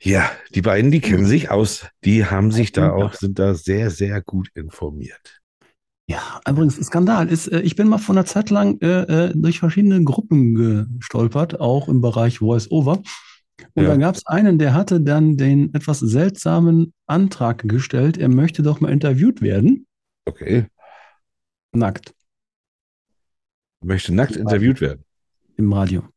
[0.00, 1.86] Ja, die beiden, die kennen sich aus.
[2.04, 5.40] Die haben sich da auch, sind da sehr, sehr gut informiert.
[6.08, 9.58] Ja, übrigens, Skandal ist, äh, ich bin mal von einer Zeit lang äh, äh, durch
[9.58, 13.02] verschiedene Gruppen gestolpert, auch im Bereich Voice-Over.
[13.74, 13.88] Und Ja.
[13.90, 18.80] da gab es einen, der hatte dann den etwas seltsamen Antrag gestellt, er möchte doch
[18.80, 19.86] mal interviewt werden,
[20.24, 20.66] Okay.
[21.72, 22.14] nackt,
[23.82, 25.04] Möchte nackt interviewt werden.
[25.56, 26.08] im Radio.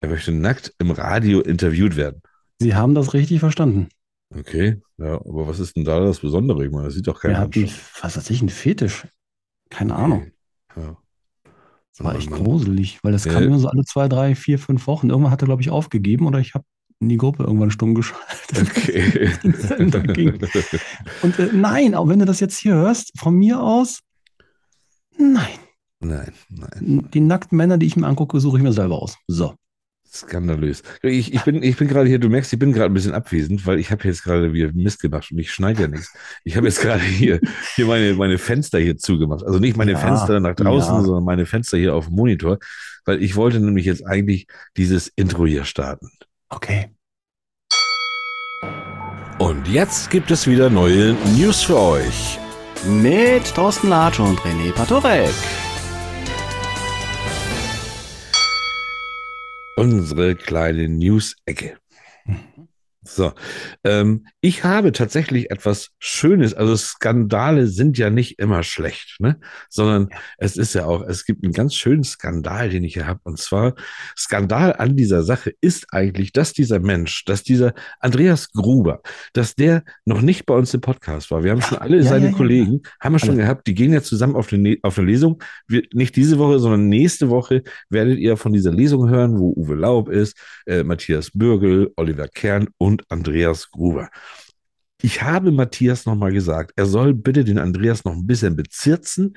[0.00, 2.22] Er möchte nackt im Radio interviewt werden.
[2.60, 3.88] Sie haben das richtig verstanden.
[4.36, 6.64] Okay, ja, aber was ist denn da das Besondere?
[6.64, 7.80] Ich meine, das sieht doch kein Er hat einen, Mensch.
[8.02, 9.06] was weiß ich, einen Fetisch.
[9.70, 10.30] Keine Ahnung.
[10.76, 10.96] Ja.
[11.96, 12.44] Das war echt Mann.
[12.44, 13.32] gruselig, weil das Ja.
[13.32, 15.08] kam immer so alle zwei, drei, vier, fünf Wochen.
[15.10, 16.64] Irgendwann hat er, glaube ich, aufgegeben oder ich habe
[17.00, 18.60] in die Gruppe irgendwann stumm geschaltet.
[18.60, 19.30] Okay.
[21.22, 24.00] Und äh, nein, auch wenn du das jetzt hier hörst, von mir aus,
[25.18, 25.58] nein.
[26.00, 27.08] Nein, nein.
[27.12, 29.16] Die nackten Männer, die ich mir angucke, suche ich mir selber aus.
[29.26, 29.54] So.
[30.12, 30.82] Skandalös.
[31.02, 33.66] Ich, ich bin, ich bin gerade hier, du merkst, ich bin gerade ein bisschen abwesend,
[33.66, 36.12] weil ich habe jetzt gerade wieder Mist gemacht und ich schneide ja nichts.
[36.44, 37.40] Ich habe jetzt gerade hier,
[37.74, 39.44] hier meine, meine Fenster hier zugemacht.
[39.44, 41.02] Also nicht meine Ja, Fenster nach draußen, ja.
[41.02, 42.58] sondern meine Fenster hier auf dem Monitor,
[43.04, 46.10] weil ich wollte nämlich jetzt eigentlich dieses Intro hier starten.
[46.48, 46.90] Okay.
[49.38, 52.38] Und jetzt gibt es wieder neue News für euch.
[52.86, 55.34] Mit Thorsten Latsch und René Patorek.
[59.78, 61.76] Unsere kleine News-Ecke.
[63.08, 63.32] So,
[63.84, 66.52] ähm, ich habe tatsächlich etwas Schönes.
[66.52, 69.40] Also Skandale sind ja nicht immer schlecht, ne?
[69.70, 73.20] Sondern es ist ja auch, es gibt einen ganz schönen Skandal, den ich hier habe.
[73.24, 73.74] Und zwar
[74.16, 79.00] Skandal an dieser Sache ist eigentlich, dass dieser Mensch, dass dieser Andreas Gruber,
[79.32, 81.42] dass der noch nicht bei uns im Podcast war.
[81.42, 83.38] Wir haben schon alle Ja, seine ja, ja, Kollegen, haben wir schon Alle.
[83.38, 85.42] gehabt, die gehen ja zusammen auf eine, auf eine Lesung.
[85.66, 89.74] Wir, nicht diese Woche, sondern nächste Woche werdet ihr von dieser Lesung hören, wo Uwe
[89.76, 94.10] Laub ist, äh, Matthias Bürgel, Oliver Kern und Andreas Gruber.
[95.00, 99.36] Ich habe Matthias nochmal gesagt, er soll bitte den Andreas noch ein bisschen bezirzen,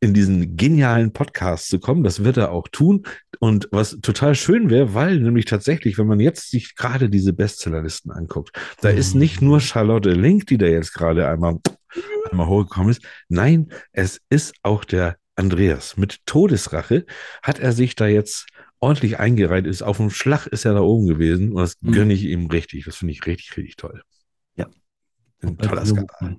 [0.00, 2.02] in diesen genialen Podcast zu kommen.
[2.02, 3.04] Das wird er auch tun.
[3.38, 8.10] Und was total schön wäre, weil nämlich tatsächlich, wenn man jetzt sich gerade diese Bestsellerlisten
[8.10, 8.50] anguckt,
[8.80, 11.58] da ist nicht nur Charlotte Link, die da jetzt gerade einmal,
[12.30, 13.02] einmal hochgekommen ist.
[13.28, 15.96] Nein, es ist auch der Andreas.
[15.96, 17.06] Mit Todesrache
[17.40, 18.46] hat er sich da jetzt
[18.82, 21.92] ordentlich eingereiht, ist auf dem Schlag ist er da oben gewesen und das Mhm.
[21.92, 22.84] gönne ich ihm richtig.
[22.84, 24.02] Das finde ich richtig, richtig toll.
[24.56, 24.66] Ja.
[25.42, 26.36] Ein toller Skandal.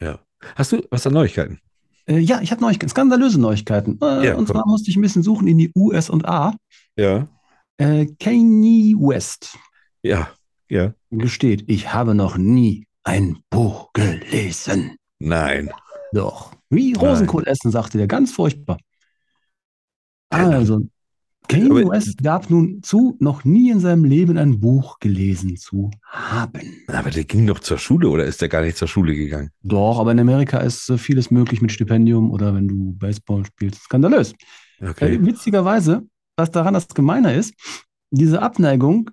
[0.00, 0.20] Ja.
[0.56, 1.60] Hast du was an Neuigkeiten?
[2.06, 3.98] Äh, ja, ich habe Neuigkeiten, skandalöse Neuigkeiten.
[4.02, 6.54] Äh, Ja, und zwar musste ich ein bisschen suchen in die USA.
[6.96, 7.28] Ja.
[7.76, 9.56] Äh, Kanye West
[10.02, 10.30] Ja.
[10.70, 10.94] Ja.
[11.10, 14.96] gesteht, ich habe noch nie ein Buch gelesen.
[15.18, 15.70] Nein.
[16.12, 16.52] Doch.
[16.70, 16.92] Wie.
[16.94, 18.78] Rosenkohl essen, sagte der, ganz furchtbar.
[20.30, 20.88] Also,
[21.48, 25.90] Kanye Aber- West gab nun zu, noch nie in seinem Leben ein Buch gelesen zu
[26.02, 26.84] haben.
[26.88, 29.50] Aber der ging doch zur Schule oder ist der gar nicht zur Schule gegangen?
[29.62, 33.82] Doch, aber in Amerika ist äh, vieles möglich mit Stipendium oder wenn du Baseball spielst.
[33.84, 34.34] Skandalös.
[34.82, 35.14] Okay.
[35.14, 37.54] Äh, witzigerweise, was daran das Gemeiner ist,
[38.10, 39.10] diese Abneigung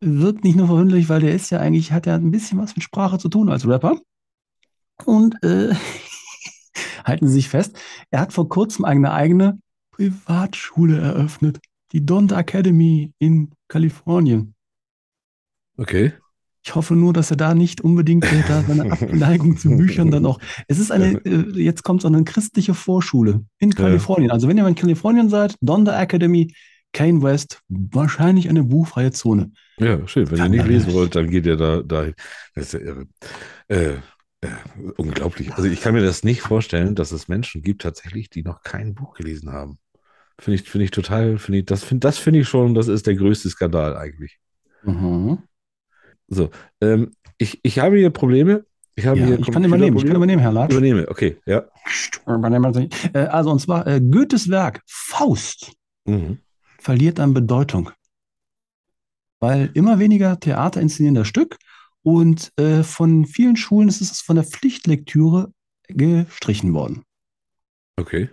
[0.00, 2.82] wirkt nicht nur verwunderlich, weil der ist ja eigentlich, hat ja ein bisschen was mit
[2.84, 4.00] Sprache zu tun als Rapper.
[5.04, 5.74] Und äh,
[7.04, 7.78] halten Sie sich fest,
[8.10, 9.58] er hat vor kurzem eine eigene
[9.98, 11.58] Privatschule eröffnet.
[11.92, 14.54] Die Donda Academy in Kalifornien.
[15.76, 16.12] Okay.
[16.64, 20.26] Ich hoffe nur, dass er da nicht unbedingt äh, da seine Abneigung zu Büchern dann
[20.26, 20.38] auch.
[20.68, 24.30] Es ist eine, äh, jetzt kommt so eine christliche Vorschule in Kalifornien.
[24.30, 26.52] Also wenn ihr mal in Kalifornien seid, Donda Academy,
[26.92, 29.52] Kane West, wahrscheinlich eine buchfreie Zone.
[29.78, 30.30] Ja, schön.
[30.30, 32.14] Wenn ihr nicht lesen wollt, dann geht ihr da dahin.
[32.54, 33.06] Das ist ja irre.
[33.68, 33.94] Äh,
[34.40, 34.48] äh,
[34.96, 35.52] unglaublich.
[35.54, 38.94] Also ich kann mir das nicht vorstellen, dass es Menschen gibt tatsächlich, die noch kein
[38.94, 39.78] Buch gelesen haben.
[40.40, 43.06] Finde ich, finde ich total, finde ich, das finde das finde ich schon, das ist
[43.06, 44.38] der größte Skandal eigentlich.
[44.82, 45.38] Mhm.
[46.28, 48.64] So, ähm, ich, ich habe hier Probleme.
[48.94, 50.72] Ich habe Ja, hier ich kann übernehmen, ich kann übernehmen, Herr Latsch.
[50.72, 51.64] Übernehme, okay, ja.
[53.12, 55.72] Äh, Also und zwar äh, Goethes Werk Faust
[56.04, 56.38] Mhm.
[56.78, 57.90] verliert an Bedeutung.
[59.40, 61.58] Weil immer weniger Theater inszenieren das Stück
[62.02, 65.52] und äh, von vielen Schulen ist es von der Pflichtlektüre
[65.88, 67.04] gestrichen worden.
[67.96, 68.30] Okay.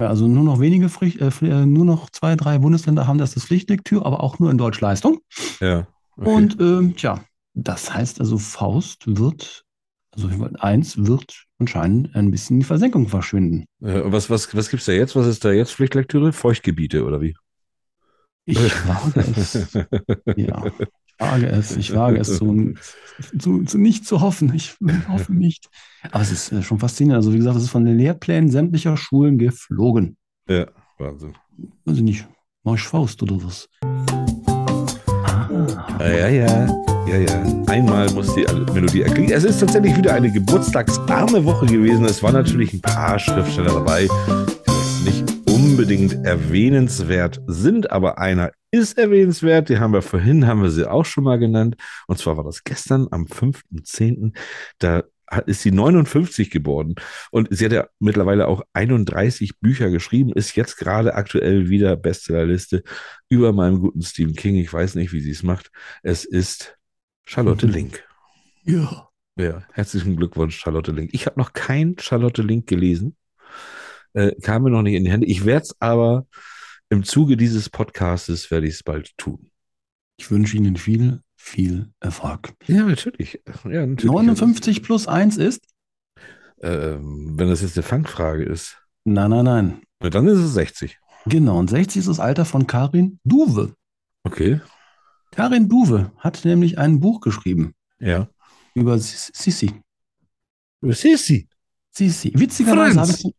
[0.00, 3.44] Ja, also nur noch wenige, äh, äh, nur noch zwei, drei Bundesländer haben das als
[3.44, 5.20] Pflichtlektüre, aber auch nur in Deutschleistung.
[5.60, 5.86] Ja.
[6.16, 6.30] Okay.
[6.30, 9.64] Und ähm, tja, das heißt also, Faust wird,
[10.12, 13.66] also eins wird anscheinend ein bisschen in die Versenkung verschwinden.
[13.82, 15.16] Äh, und was, was, was gibt's da jetzt?
[15.16, 16.32] Was ist da jetzt Pflichtlektüre?
[16.32, 17.34] Feuchtgebiete oder wie?
[18.46, 19.68] Ich wage es.
[20.36, 20.64] Ja,
[21.20, 21.76] wage es.
[21.76, 22.74] Ich wage es zu,
[23.38, 24.52] zu, zu nicht zu hoffen.
[24.54, 24.76] Ich
[25.08, 25.68] hoffe nicht.
[26.10, 27.18] Aber es ist äh, schon faszinierend.
[27.22, 30.16] Also, wie gesagt, es ist von den Lehrplänen sämtlicher Schulen geflogen.
[30.48, 30.66] Ja,
[30.98, 31.34] Wahnsinn.
[31.84, 32.26] Weiß ich nicht.
[32.64, 33.68] Mach ich Faust oder was?
[35.24, 36.66] Ah, Ja, ja,
[37.08, 37.42] ja, ja.
[37.66, 39.32] Einmal muss die Melodie erklingen.
[39.32, 42.04] Es ist tatsächlich wieder eine geburtstagsarme Woche gewesen.
[42.04, 44.08] Es waren natürlich ein paar Schriftsteller dabei,
[45.90, 49.68] unbedingt erwähnenswert sind, aber einer ist erwähnenswert.
[49.68, 51.74] Die haben wir vorhin, haben wir sie auch schon mal genannt.
[52.06, 54.32] Und zwar war das gestern am 5.10.
[54.78, 55.02] Da
[55.46, 56.94] ist sie 59 geworden
[57.32, 62.84] und sie hat ja mittlerweile auch 31 Bücher geschrieben, ist jetzt gerade aktuell wieder Bestsellerliste
[63.28, 64.56] über meinem guten Stephen King.
[64.56, 65.72] Ich weiß nicht, wie sie es macht.
[66.04, 66.76] Es ist
[67.24, 67.72] Charlotte Mhm.
[67.72, 68.04] Link.
[68.64, 69.08] ja.
[69.36, 71.10] Ja, herzlichen Glückwunsch, Charlotte Link.
[71.14, 73.16] Ich habe noch kein Charlotte Link gelesen.
[74.14, 75.26] Äh, kam mir noch nicht in die Hände.
[75.26, 76.26] Ich werde es aber
[76.88, 79.50] im Zuge dieses Podcastes werde ich es bald tun.
[80.16, 82.52] Ich wünsche Ihnen viel, viel Erfolg.
[82.66, 83.40] Ja, natürlich.
[83.64, 84.04] Ja, natürlich.
[84.12, 85.62] 59 plus 1 ist?
[86.62, 89.82] Ähm, wenn das jetzt eine Fangfrage ist, Nein, nein, nein.
[90.00, 90.98] na, dann ist es 60.
[91.26, 91.58] Genau.
[91.58, 93.74] Und 60 ist das Alter von Karin Duwe.
[94.24, 94.60] Okay.
[95.30, 98.28] Karin Duwe hat nämlich ein Buch geschrieben Ja.
[98.74, 99.70] über Sissi.
[100.82, 101.48] Sissi.
[101.90, 102.32] Sissi.
[102.34, 103.34] Witzigerweise habe ich.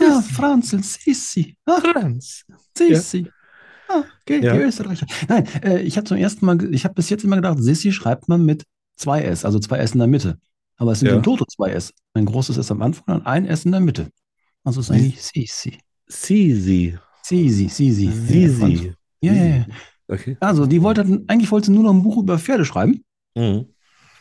[0.00, 1.56] Ja, Franz, Sissi.
[1.66, 2.44] Ah, Franz.
[2.76, 3.28] Sissi.
[3.88, 4.54] Ah, okay, Ja.
[4.54, 5.06] die Österreicher.
[5.28, 8.28] Nein, äh, ich habe zum ersten Mal, ich habe bis jetzt immer gedacht, Sissi schreibt
[8.28, 8.64] man mit
[8.96, 10.38] zwei S, also zwei S in der Mitte.
[10.78, 11.16] Aber es sind Ja.
[11.16, 11.92] im Toto zwei S.
[12.14, 14.08] Ein großes S am Anfang und ein S in der Mitte.
[14.64, 15.78] Also es ist eigentlich Sissi.
[16.08, 16.98] Sisi.
[17.22, 18.10] Sisi, Sisi.
[18.10, 18.92] Sisi.
[19.20, 19.66] Ja, ja, ja.
[20.08, 20.36] Okay.
[20.40, 23.02] Also, die wollte, eigentlich wollte sie nur noch ein Buch über Pferde schreiben.
[23.34, 23.66] Mhm.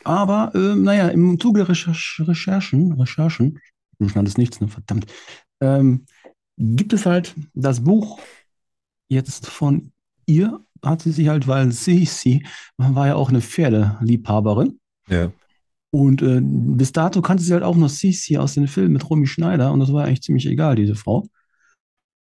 [0.03, 3.59] Aber, äh, naja, im Zuge der Recherch Recherchen, Recherchen,
[3.99, 5.05] du schneidest nichts, ne, verdammt,
[5.61, 6.05] ähm,
[6.57, 8.19] gibt es halt das Buch
[9.09, 9.91] jetzt von
[10.25, 12.45] ihr, hat sie sich halt, weil sie, sie
[12.77, 14.79] war ja auch eine Pferdeliebhaberin.
[15.07, 15.31] Ja.
[15.91, 19.27] Und äh, bis dato kannte sie halt auch nur Sisi aus den Filmen mit Romy
[19.27, 21.27] Schneider und das war eigentlich ziemlich egal, diese Frau.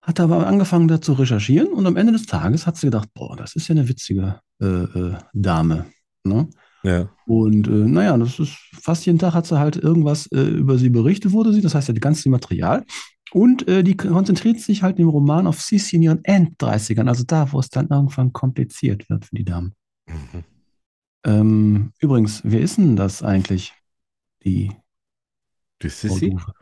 [0.00, 3.36] Hat aber angefangen da zu recherchieren und am Ende des Tages hat sie gedacht, boah,
[3.36, 5.86] das ist ja eine witzige äh, äh, Dame.
[6.24, 6.48] Ne?
[6.82, 7.08] Ja.
[7.26, 10.90] Und äh, naja, das ist fast jeden Tag hat sie halt irgendwas äh, über sie
[10.90, 12.84] berichtet, wurde sie, das heißt ja die ganze Material.
[13.32, 17.52] Und äh, die konzentriert sich halt im Roman auf Sisi in ihren End-30ern, also da,
[17.52, 19.74] wo es dann irgendwann kompliziert wird für die Damen.
[20.06, 20.44] Mhm.
[21.24, 23.74] Ähm, übrigens, wer ist denn das eigentlich?
[24.44, 24.70] Die
[25.82, 26.30] Die Frau Sissi?
[26.30, 26.52] Duve.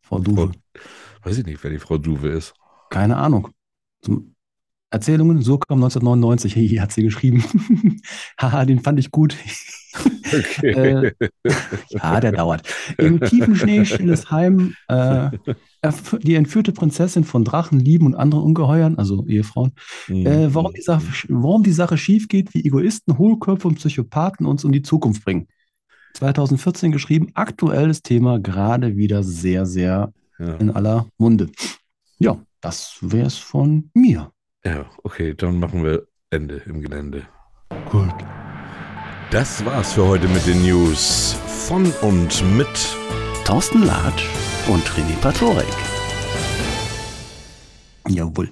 [0.00, 0.52] Frau Duve.
[1.22, 2.54] Weiß ich nicht, wer die Frau Duve ist.
[2.90, 3.48] Keine Ahnung.
[4.00, 4.35] Zum
[4.90, 7.44] Erzählungen, so kam 1999, hey, hat sie geschrieben.
[8.40, 9.36] Haha, den fand ich gut.
[10.26, 11.12] Okay.
[11.90, 12.68] ja, der dauert.
[12.98, 15.30] Im tiefen Schnee stilles Heim, äh,
[16.22, 19.72] die entführte Prinzessin von Drachen, Lieben und anderen Ungeheuern, also Ehefrauen.
[20.08, 20.26] Mhm.
[20.26, 24.64] Äh, warum, die Sache, warum die Sache schief geht, wie Egoisten, Hohlköpfe und Psychopathen uns
[24.64, 25.48] um die Zukunft bringen.
[26.14, 30.54] 2014 geschrieben, aktuelles Thema, gerade wieder sehr, sehr ja.
[30.56, 31.50] in aller Munde.
[32.18, 34.32] Ja, das wäre es von mir.
[34.66, 37.22] Ja, okay, dann machen wir Ende im Gelände.
[37.88, 38.12] Gut.
[39.30, 42.96] Das war's für heute mit den News von und mit
[43.44, 44.28] Thorsten Latsch
[44.66, 45.66] und René Patorek.
[48.08, 48.50] Jawohl.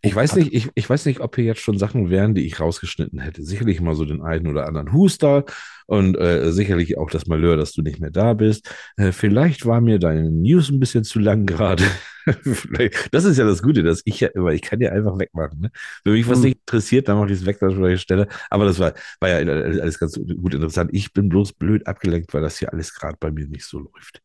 [0.00, 2.58] Ich weiß nicht, ich, ich weiß nicht, ob hier jetzt schon Sachen wären, die ich
[2.58, 3.44] rausgeschnitten hätte.
[3.44, 5.44] Sicherlich mal so den einen oder anderen Huster
[5.92, 8.74] und äh, sicherlich auch das Malheur, dass du nicht mehr da bist.
[8.96, 11.84] Äh, vielleicht war mir deine News ein bisschen zu lang gerade.
[13.10, 15.58] Das ist ja das Gute, dass ich ja immer, ich kann ja einfach wegmachen.
[15.60, 15.70] Ne?
[16.04, 16.44] Wenn mich was Hm.
[16.44, 18.28] nicht interessiert, dann mache ich es weg an welcher Stelle.
[18.48, 20.90] Aber das war, war ja alles ganz gut interessant.
[20.92, 24.22] Ich bin bloß blöd abgelenkt, weil das hier alles gerade bei mir nicht so läuft.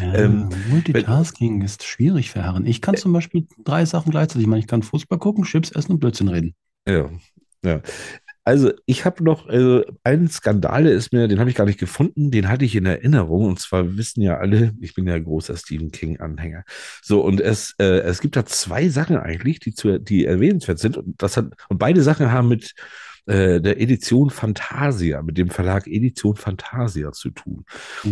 [0.00, 2.64] Ja, Ähm, Multitasking ist schwierig für Herren.
[2.64, 4.60] Ich kann zum Beispiel drei Sachen gleichzeitig machen.
[4.60, 6.54] Ich kann Fußball gucken, Chips essen und Blödsinn reden.
[6.86, 7.10] Ja,
[7.64, 7.80] ja.
[8.44, 11.78] Also ich habe noch also einen Skandal, der ist mir, den habe ich gar nicht
[11.78, 13.44] gefunden, den hatte ich in Erinnerung.
[13.46, 16.64] Und zwar wissen ja alle, ich bin ja großer Stephen King-Anhänger.
[17.02, 20.96] So, und es, äh, es gibt da zwei Sachen eigentlich, die, zu, die erwähnenswert sind.
[20.96, 22.72] Und, das hat, und beide Sachen haben mit
[23.26, 27.64] äh, der Edition Fantasia, mit dem Verlag Edition Fantasia zu tun.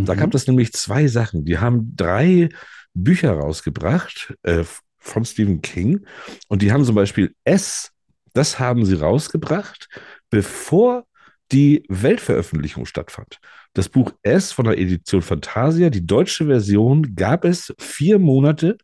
[0.05, 0.19] Da Mhm.
[0.19, 1.45] gab es nämlich zwei Sachen.
[1.45, 2.51] Die haben drei
[2.95, 4.65] Bücher rausgebracht äh,
[4.99, 6.05] von Stephen King
[6.49, 7.91] und die haben zum Beispiel S,
[8.33, 9.89] das haben sie rausgebracht,
[10.31, 11.05] bevor
[11.53, 13.39] die Weltveröffentlichung stattfand.
[13.75, 18.79] Das Buch S von der Edition Fantasia, die deutsche Version, gab es vier Monate,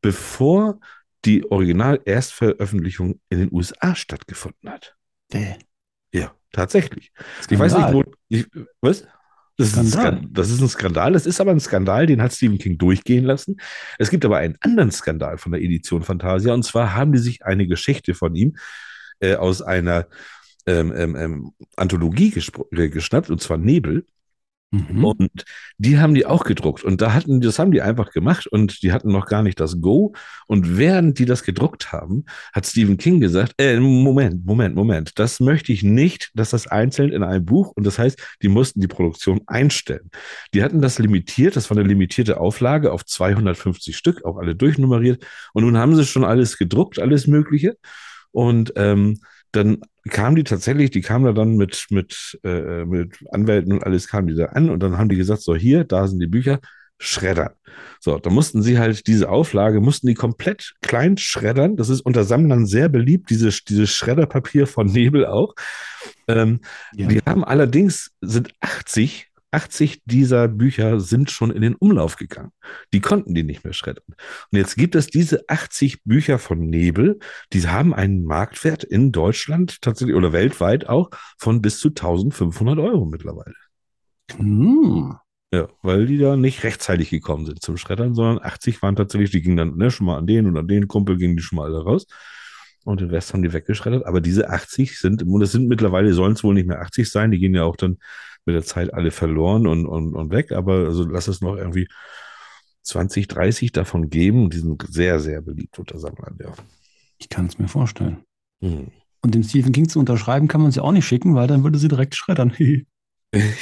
[0.00, 0.78] bevor
[1.24, 4.96] die Original-Erstveröffentlichung in den USA stattgefunden hat.
[5.32, 5.54] Däh.
[6.12, 7.12] Ja, tatsächlich.
[7.48, 8.04] Ich weiß nicht, Skandal.
[8.06, 8.12] wo.
[8.28, 8.46] Ich,
[8.80, 9.06] was?
[9.56, 10.12] Das ist, ein Skandal.
[10.12, 10.30] Skandal.
[10.32, 11.12] das ist ein Skandal.
[11.12, 13.58] Das ist aber ein Skandal, den hat Stephen King durchgehen lassen.
[13.98, 16.52] Es gibt aber einen anderen Skandal von der Edition Fantasia.
[16.52, 18.56] Und zwar haben die sich eine Geschichte von ihm
[19.20, 20.08] äh, aus einer
[20.66, 22.32] ähm, ähm, ähm, Anthologie
[22.72, 24.06] äh, geschnappt, und zwar Nebel.
[24.72, 25.04] Mhm.
[25.04, 25.44] Und
[25.76, 26.82] die haben die auch gedruckt.
[26.82, 29.82] Und da hatten, das haben die einfach gemacht und die hatten noch gar nicht das
[29.82, 30.14] Go.
[30.46, 35.40] Und während die das gedruckt haben, hat Stephen King gesagt, äh, Moment, Moment, Moment, das
[35.40, 38.88] möchte ich nicht, dass das einzeln in einem Buch und das heißt, die mussten die
[38.88, 40.10] Produktion einstellen.
[40.54, 45.22] Die hatten das limitiert, das war eine limitierte Auflage auf 250 Stück, auch alle durchnummeriert.
[45.52, 47.76] Und nun haben sie schon alles gedruckt, alles Mögliche.
[48.30, 49.18] Und ähm,
[49.52, 54.08] dann kamen die tatsächlich, die kamen da dann mit, mit, äh, mit Anwälten und alles
[54.08, 56.60] kamen die da an und dann haben die gesagt, so hier, da sind die Bücher,
[57.02, 57.50] schreddern.
[58.00, 61.76] So, da mussten sie halt diese Auflage, mussten die komplett klein schreddern.
[61.76, 65.54] Das ist unter Sammlern sehr beliebt, dieses, dieses Schredderpapier von Nebel auch.
[66.28, 66.60] Ähm,
[66.94, 67.08] Ja.
[67.08, 72.52] Die haben allerdings, sind 80, 80 dieser Bücher sind schon in den Umlauf gegangen.
[72.92, 74.04] Die konnten die nicht mehr schreddern.
[74.50, 77.18] Und jetzt gibt es diese 80 Bücher von Nebel,
[77.52, 83.04] die haben einen Marktwert in Deutschland tatsächlich oder weltweit auch von bis zu 1500 Euro
[83.04, 83.54] mittlerweile.
[84.36, 85.16] Hm.
[85.54, 89.42] Ja, weil die da nicht rechtzeitig gekommen sind zum Schreddern, sondern 80 waren tatsächlich, die
[89.42, 91.66] gingen dann ne, schon mal an den und an den Kumpel gingen die schon mal
[91.66, 92.06] alle raus.
[92.84, 94.06] Und den Rest haben die weggeschreddert.
[94.06, 97.30] Aber diese 80 sind, und es sind mittlerweile, sollen es wohl nicht mehr 80 sein,
[97.30, 97.98] die gehen ja auch dann
[98.44, 100.52] mit der Zeit alle verloren und, und, und weg.
[100.52, 101.88] Aber also lass es noch irgendwie
[102.82, 104.44] 20, 30 davon geben.
[104.44, 106.52] Und die sind sehr, sehr beliebt unter Sammlern, ja.
[107.18, 108.24] Ich kann es mir vorstellen.
[108.60, 108.88] Hm.
[109.20, 111.78] Und dem Stephen King zu unterschreiben, kann man sie auch nicht schicken, weil dann würde
[111.78, 112.52] sie direkt schreddern.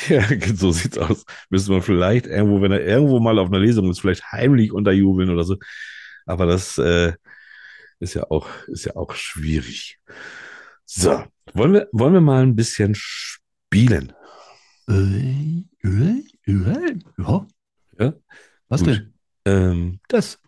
[0.08, 1.24] Ja, so sieht's aus.
[1.48, 5.30] Müsste man vielleicht irgendwo, wenn er irgendwo mal auf einer Lesung ist, vielleicht heimlich unterjubeln
[5.30, 5.58] oder so.
[6.26, 7.12] Aber das äh,
[8.00, 10.00] ist ja auch, ist ja auch schwierig.
[10.84, 11.22] So,
[11.54, 14.12] wollen wir, wollen wir mal ein bisschen spielen?
[14.88, 17.46] Äh, äh, äh, ja.
[17.98, 18.12] Ja?
[18.68, 18.88] Was Gut.
[18.88, 19.14] denn?
[19.44, 20.38] Ähm, das.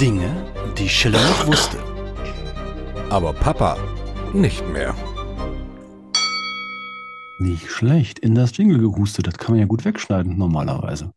[0.00, 1.78] Dinge, die Schiller noch wusste.
[3.10, 3.78] Aber Papa
[4.34, 4.94] nicht mehr.
[7.38, 8.18] Nicht schlecht.
[8.18, 9.26] In das Jingle gehustet.
[9.26, 11.12] Das kann man ja gut wegschneiden, normalerweise.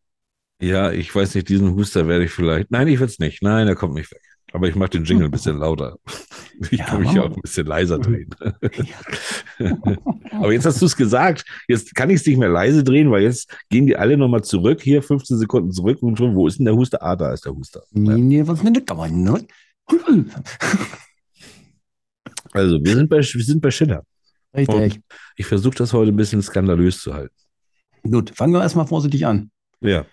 [0.62, 2.72] Ja, ich weiß nicht, diesen Huster werde ich vielleicht.
[2.72, 3.42] Nein, ich will es nicht.
[3.42, 4.22] Nein, er kommt nicht weg.
[4.52, 5.98] Aber ich mache den Jingle ein bisschen lauter.
[6.72, 8.36] Ich Ja, kann mich ja auch ein bisschen leiser drehen.
[10.32, 11.46] Aber jetzt hast du es gesagt.
[11.70, 14.82] Jetzt kann ich es nicht mehr leise drehen, weil jetzt gehen die alle nochmal zurück.
[14.82, 17.02] Hier 15 Sekunden zurück und schon, wo ist denn der Huster?
[17.02, 17.82] Ah, da ist der Huster.
[17.94, 18.02] Ja.
[18.02, 18.18] Ne?
[22.52, 24.04] Also, wir sind bei, wir sind bei Schiller.
[24.56, 25.02] Richtig.
[25.36, 27.36] Ich versuche das heute ein bisschen skandalös zu halten.
[28.04, 29.52] Gut, fangen wir erstmal vorsichtig an.
[29.82, 30.06] Ja.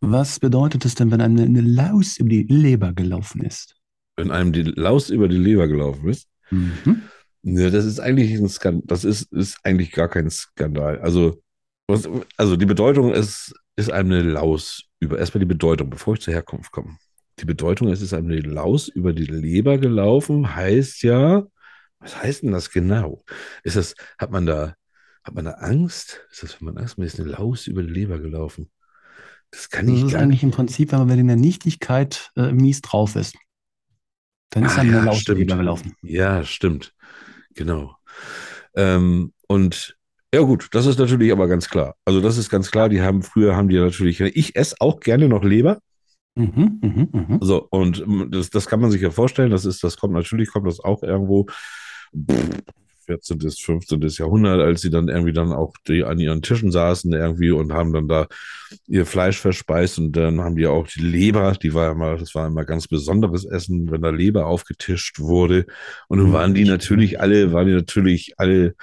[0.00, 3.74] Was bedeutet es denn, wenn eine, eine Laus über die Leber gelaufen ist?
[4.16, 6.28] Wenn einem die Laus über die Leber gelaufen ist.
[6.50, 7.02] Mhm.
[7.42, 8.84] Ne, das ist eigentlich ein Skandal.
[8.86, 11.00] Das ist, ist eigentlich gar kein Skandal.
[11.00, 11.42] Also,
[11.86, 15.18] was, also die Bedeutung ist, ist einem eine Laus über.
[15.18, 16.96] Erstmal die Bedeutung, bevor ich zur Herkunft komme.
[17.40, 21.46] Die Bedeutung, es ist einem eine Laus über die Leber gelaufen, heißt ja,
[22.00, 23.22] was heißt denn das genau?
[23.62, 24.74] Ist das, hat man da,
[25.22, 26.26] hat man da Angst?
[26.30, 28.70] Ist das, wenn man Angst hat, mir ist eine Laus über die Leber gelaufen?
[29.50, 32.52] Das kann Das ich ist gar eigentlich im Prinzip, wenn man in der Nichtigkeit äh,
[32.52, 33.36] mies drauf ist.
[34.50, 35.38] Dann ist Ah, einem ja, stimmt.
[35.38, 35.94] Leber gelaufen.
[36.02, 36.94] Ja, stimmt.
[37.54, 37.96] Genau.
[38.74, 39.96] Ähm, und
[40.34, 41.96] ja gut, das ist natürlich aber ganz klar.
[42.04, 45.28] Also das ist ganz klar, die haben früher haben die natürlich, ich esse auch gerne
[45.28, 45.78] noch Leber.
[46.34, 47.38] Mhm, mhm, mhm.
[47.40, 50.50] So, und ähm, das, das kann man sich ja vorstellen, das ist, das kommt natürlich,
[50.50, 51.46] kommt das auch irgendwo
[53.08, 53.38] 14.
[53.38, 54.00] bis 15.
[54.00, 57.94] Jahrhundert, als sie dann irgendwie dann auch die an ihren Tischen saßen irgendwie und haben
[57.94, 58.26] dann da
[58.86, 62.46] ihr Fleisch verspeist und dann haben die auch die Leber, die war mal, das war
[62.46, 65.64] immer ganz besonderes Essen, wenn da Leber aufgetischt wurde.
[66.08, 68.74] Und nun waren die natürlich alle, waren die natürlich alle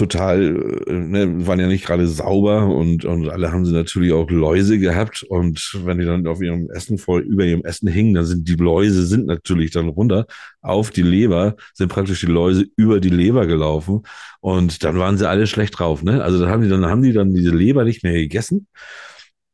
[0.00, 4.30] total, äh, ne, waren ja nicht gerade sauber und, und alle haben sie natürlich auch
[4.30, 8.24] Läuse gehabt und wenn die dann auf ihrem Essen voll über ihrem Essen hingen, dann
[8.24, 10.26] sind die Läuse sind natürlich dann runter
[10.62, 14.02] auf die Leber, sind praktisch die Läuse über die Leber gelaufen
[14.40, 16.24] und dann waren sie alle schlecht drauf, ne?
[16.24, 18.66] Also dann haben die dann haben die dann diese Leber nicht mehr gegessen.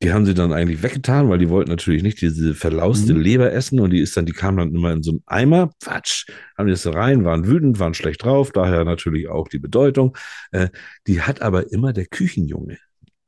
[0.03, 3.21] Die haben sie dann eigentlich weggetan, weil die wollten natürlich nicht diese verlauste Mhm.
[3.21, 6.27] Leber essen und die ist dann, die kam dann immer in so einen Eimer, Quatsch,
[6.57, 10.17] haben die das da rein, waren wütend, waren schlecht drauf, daher natürlich auch die Bedeutung.
[10.53, 10.69] Äh,
[11.07, 12.77] die hat aber immer der Küchenjunge.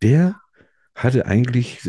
[0.03, 0.41] Der
[0.95, 1.81] hatte eigentlich,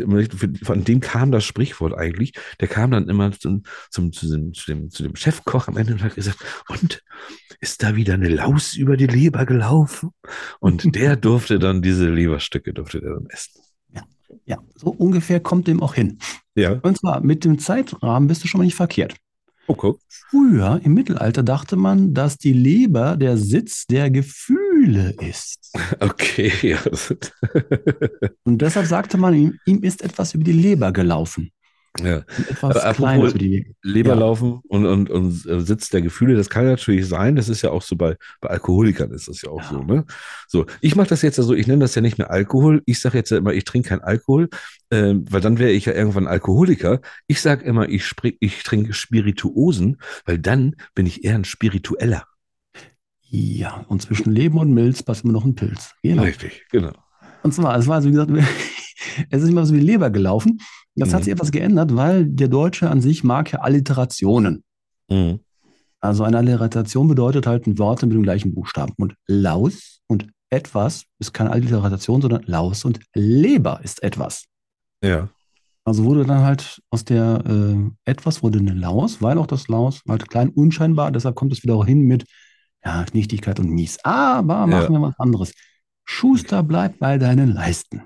[0.62, 4.66] von dem kam das Sprichwort eigentlich, der kam dann immer zum, zum, zu, dem, zu,
[4.66, 7.02] dem, zu dem Chefkoch am Ende und hat gesagt, und
[7.60, 10.10] ist da wieder eine Laus über die Leber gelaufen?
[10.60, 13.60] Und der durfte dann diese Leberstücke, durfte der dann essen.
[14.50, 16.18] Ja, so ungefähr kommt dem auch hin.
[16.56, 19.14] Ja, Und zwar mit dem Zeitrahmen bist du schon mal nicht verkehrt.
[19.68, 20.00] oh, guck.
[20.08, 25.70] Früher im Mittelalter dachte man, dass die Leber der Sitz der Gefühle ist.
[26.00, 26.78] Okay, ja.
[28.44, 31.50] Und deshalb sagte man ihm, ihm ist etwas über die Leber gelaufen.
[31.98, 32.18] Ja.
[32.48, 33.74] Etwas Aber apropos Kleines über die Leber.
[33.82, 34.14] Leber Ja.
[34.16, 37.34] laufen und, und, und äh, Sitz der Gefühle, das kann natürlich sein.
[37.36, 39.68] Das ist ja auch so bei, bei Alkoholikern ist das ja auch Ja.
[39.70, 40.04] so, ne?
[40.46, 42.82] So, ich mache das jetzt ja so, ich nenne das ja nicht mehr Alkohol.
[42.86, 44.48] Ich sage jetzt ja immer, ich trinke keinen Alkohol,
[44.92, 47.00] ähm, weil dann wäre ich ja irgendwann Alkoholiker.
[47.26, 52.24] Ich sage immer, ich, ich trinke Spirituosen, weil dann bin ich eher ein Spiritueller.
[53.32, 55.92] Ja, und zwischen Leben und Milz passt immer noch ein Pilz.
[56.02, 56.22] Genau.
[56.22, 56.92] Richtig, genau.
[57.42, 58.30] Und zwar, es war also, wie gesagt,
[59.30, 60.60] es ist immer so wie Leber gelaufen.
[60.94, 61.24] Das hat Mhm.
[61.24, 64.64] sich etwas geändert, weil der Deutsche an sich mag ja Alliterationen.
[65.08, 65.40] Mhm.
[66.00, 68.94] Also eine Alliteration bedeutet halt ein Wort mit dem gleichen Buchstaben.
[68.96, 74.44] Und Laus und etwas ist keine Alliteration, sondern Laus und Leber ist etwas.
[75.04, 75.28] Ja.
[75.84, 80.02] Also wurde dann halt aus der äh, etwas wurde eine Laus, weil auch das Laus
[80.08, 82.26] halt klein unscheinbar, deshalb kommt es wieder auch hin mit
[82.84, 83.98] ja, Nichtigkeit und Mies.
[84.04, 85.52] Aber machen wir was anderes.
[86.04, 88.02] Schuster, bleib bei deinen Leisten.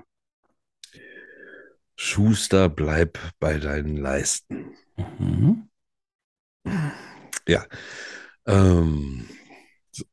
[2.05, 4.75] Schuster, bleib bei deinen Leisten.
[5.17, 5.69] Mhm.
[7.47, 7.65] Ja.
[8.45, 9.27] Ähm,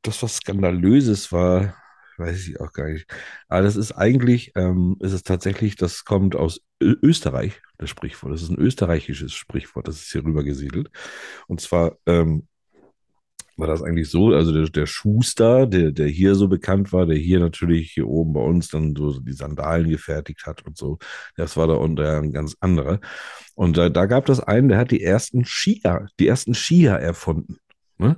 [0.00, 1.76] das, was Skandalöses war,
[2.16, 3.06] weiß ich auch gar nicht.
[3.48, 8.32] Aber das ist eigentlich, ähm, ist es tatsächlich, das kommt aus Ö Österreich, das Sprichwort.
[8.32, 10.90] Das ist ein österreichisches Sprichwort, das ist hier rüber gesiedelt.
[11.46, 12.48] Und zwar ähm,
[13.62, 17.16] war das eigentlich so, also der, der Schuster, der, der hier so bekannt war, der
[17.16, 20.98] hier natürlich hier oben bei uns dann so die Sandalen gefertigt hat und so,
[21.36, 22.98] das war da unter ein ganz anderer.
[23.54, 27.58] Und da, da gab es einen, der hat die ersten Skier, die ersten Skier erfunden.
[28.02, 28.16] Ne?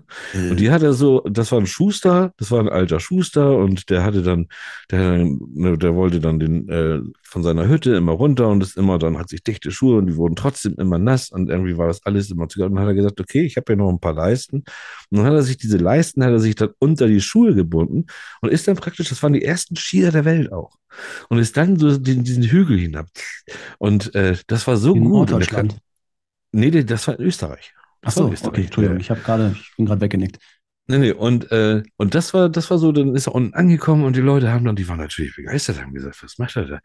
[0.51, 4.03] Und die hatte so, das war ein Schuster, das war ein alter Schuster und der
[4.03, 4.49] hatte dann,
[4.91, 8.99] der, ne, der wollte dann den äh, von seiner Hütte immer runter und ist immer
[8.99, 12.05] dann hat sich dichte Schuhe und die wurden trotzdem immer nass und irgendwie war das
[12.07, 12.63] alles immer zu.
[12.65, 14.65] Und dann hat er gesagt, okay, ich habe ja noch ein paar Leisten.
[15.11, 18.07] Und dann hat er sich diese Leisten, hat er sich dann unter die Schuhe gebunden
[18.41, 20.77] und ist dann praktisch, das waren die ersten Skier der Welt auch.
[21.29, 23.07] Und ist dann so den, diesen Hügel hinab.
[23.79, 25.29] Und äh, das war so In gut.
[25.31, 25.77] Er Norddeutschland.
[26.53, 27.75] nee, das war in Österreich.
[28.05, 30.39] Ach Das war so, okay, Entschuldigung, ich habe gerade, ich bin gerade weggenickt.
[30.87, 34.05] Nee, nee, und, äh, und das war, das war so, dann ist er unten angekommen
[34.05, 36.79] und die Leute haben dann, die waren natürlich begeistert, haben gesagt, was macht er da?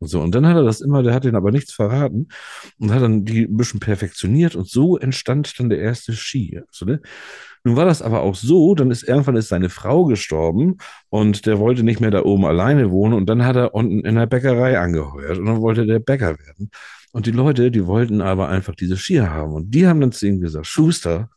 [0.00, 0.20] Und so.
[0.22, 2.28] Und dann hat er das immer, der hat denen aber nichts verraten
[2.80, 6.60] und hat dann die ein bisschen perfektioniert und so entstand dann der erste Ski.
[6.66, 7.00] Also, ne?
[7.62, 11.60] Nun war das aber auch so, dann ist irgendwann ist seine Frau gestorben und der
[11.60, 14.80] wollte nicht mehr da oben alleine wohnen und dann hat er unten in der Bäckerei
[14.80, 16.70] angeheuert und dann wollte der Bäcker werden.
[17.14, 20.26] Und die Leute, die wollten aber einfach diese Skier haben und die haben dann zu
[20.26, 21.30] ihm gesagt, Schuster,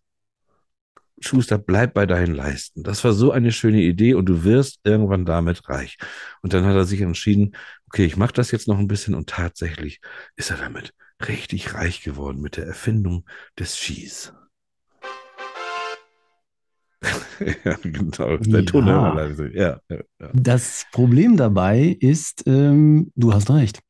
[1.19, 2.81] Schuster, bleib bei deinen Leisten.
[2.81, 5.97] Das war so eine schöne Idee und du wirst irgendwann damit reich.
[6.41, 7.55] Und dann hat er sich entschieden,
[7.85, 10.01] okay, ich mache das jetzt noch ein bisschen und tatsächlich
[10.35, 10.95] ist er damit
[11.27, 13.25] richtig reich geworden mit der Erfindung
[13.59, 14.33] des Skis.
[17.65, 18.37] ja, genau.
[18.37, 18.65] Der
[19.53, 19.53] Ja.
[19.53, 20.31] Ja, ja, ja.
[20.33, 23.81] Das Problem dabei ist, ähm, du hast recht.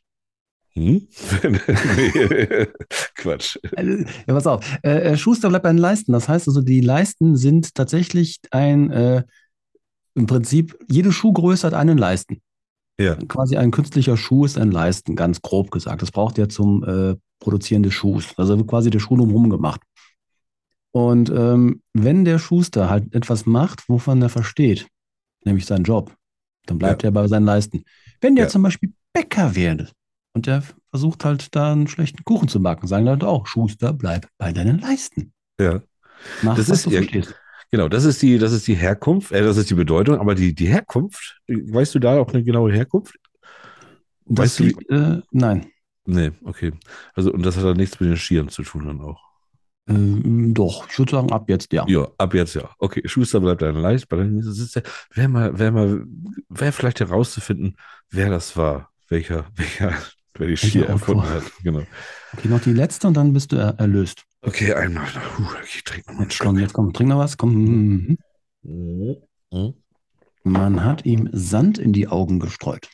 [0.78, 1.07] Hm?
[3.15, 3.57] Quatsch.
[3.75, 3.91] Also,
[4.28, 4.78] Ja, pass auf.
[4.84, 6.11] Äh, äh, Schuster bleibt bei den Leisten.
[6.13, 9.23] Das heißt also, die Leisten sind tatsächlich ein, äh,
[10.13, 12.41] im Prinzip, jede Schuhgröße hat einen Leisten.
[12.99, 16.01] Ja, Quasi ein künstlicher Schuh ist ein Leisten, ganz grob gesagt.
[16.01, 18.34] Das braucht er zum äh, Produzieren des Schuhs.
[18.38, 19.82] Also wird quasi der Schuh drumherum gemacht.
[20.91, 24.88] Und ähm, wenn der Schuster halt etwas macht, wovon er versteht,
[25.43, 26.15] nämlich seinen Job,
[26.65, 27.84] dann bleibt er bei seinen Leisten.
[28.21, 28.49] Wenn der Ja.
[28.49, 29.89] zum Beispiel Bäcker wäre
[30.38, 34.27] und der versucht halt da einen schlechten Kuchen zu backen, sagen Leute auch, Schuster, bleib
[34.38, 35.33] bei deinen Leisten.
[35.59, 35.81] ja.
[36.43, 37.01] Mach, Das ist du ja-.
[37.69, 40.55] Genau, das ist die, das ist die Herkunft, äh, das ist die Bedeutung, aber die,
[40.55, 43.15] die Herkunft, weißt du da auch eine genaue Herkunft?
[44.25, 45.67] Das weißt du, wie- liegt, äh, nein.
[46.05, 46.71] Nee, okay.
[47.13, 49.21] Also, und das hat dann nichts mit den Skiern zu tun dann auch.
[49.89, 51.85] Ähm, doch, ich würde sagen, ab jetzt ja.
[51.88, 52.69] Ja, ab jetzt ja.
[52.79, 54.09] Okay, Schuster bleibt dann leicht.
[54.11, 56.05] Wäre mal, wäre mal,
[56.49, 57.75] wäre vielleicht herauszufinden,
[58.09, 59.93] wer das war, welcher, welcher,
[60.39, 60.93] wer die Skier Autor.
[60.93, 61.43] erfunden hat.
[61.63, 61.83] Genau.
[62.33, 64.23] Okay, noch die letzte und dann bist du er erlöst.
[64.41, 65.05] Okay, einmal.
[65.35, 66.59] Puh, ich trinke noch einen komm, Schluck.
[66.59, 67.38] jetzt komm, trink noch was.
[67.38, 68.17] Komm.
[70.43, 72.89] Man hat ihm Sand in die Augen gestreut.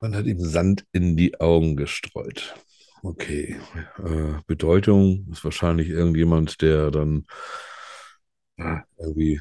[0.00, 2.54] Man hat ihm Sand in die Augen gestreut.
[3.02, 3.56] Okay.
[3.98, 7.26] Äh, Bedeutung ist wahrscheinlich irgendjemand, der dann
[8.98, 9.40] irgendwie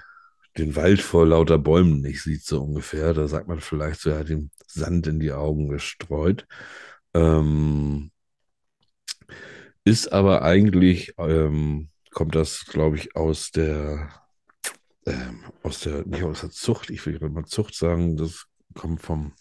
[0.58, 3.14] den Wald vor lauter Bäumen nicht sieht, so ungefähr.
[3.14, 6.48] Da sagt man vielleicht so, er hat ihm Sand in die Augen gestreut.
[7.14, 8.12] Ähm,
[9.84, 14.10] ist aber eigentlich, ähm, kommt das, glaube ich, aus der,
[15.06, 18.46] ähm, aus der, nicht aus der Zucht, ich will gerade mal Zucht sagen, das
[18.76, 19.34] kommt vom,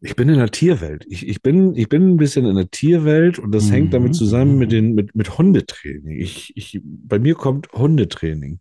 [0.00, 1.06] ich bin in der Tierwelt.
[1.08, 4.14] Ich, ich, bin, ich bin ein bisschen in der Tierwelt und das hängt damit Mhm,
[4.14, 4.72] zusammen mit, mhm.
[4.72, 6.20] den, mit, mit Hundetraining.
[6.20, 8.60] Ich, ich, bei mir kommt Hundetraining.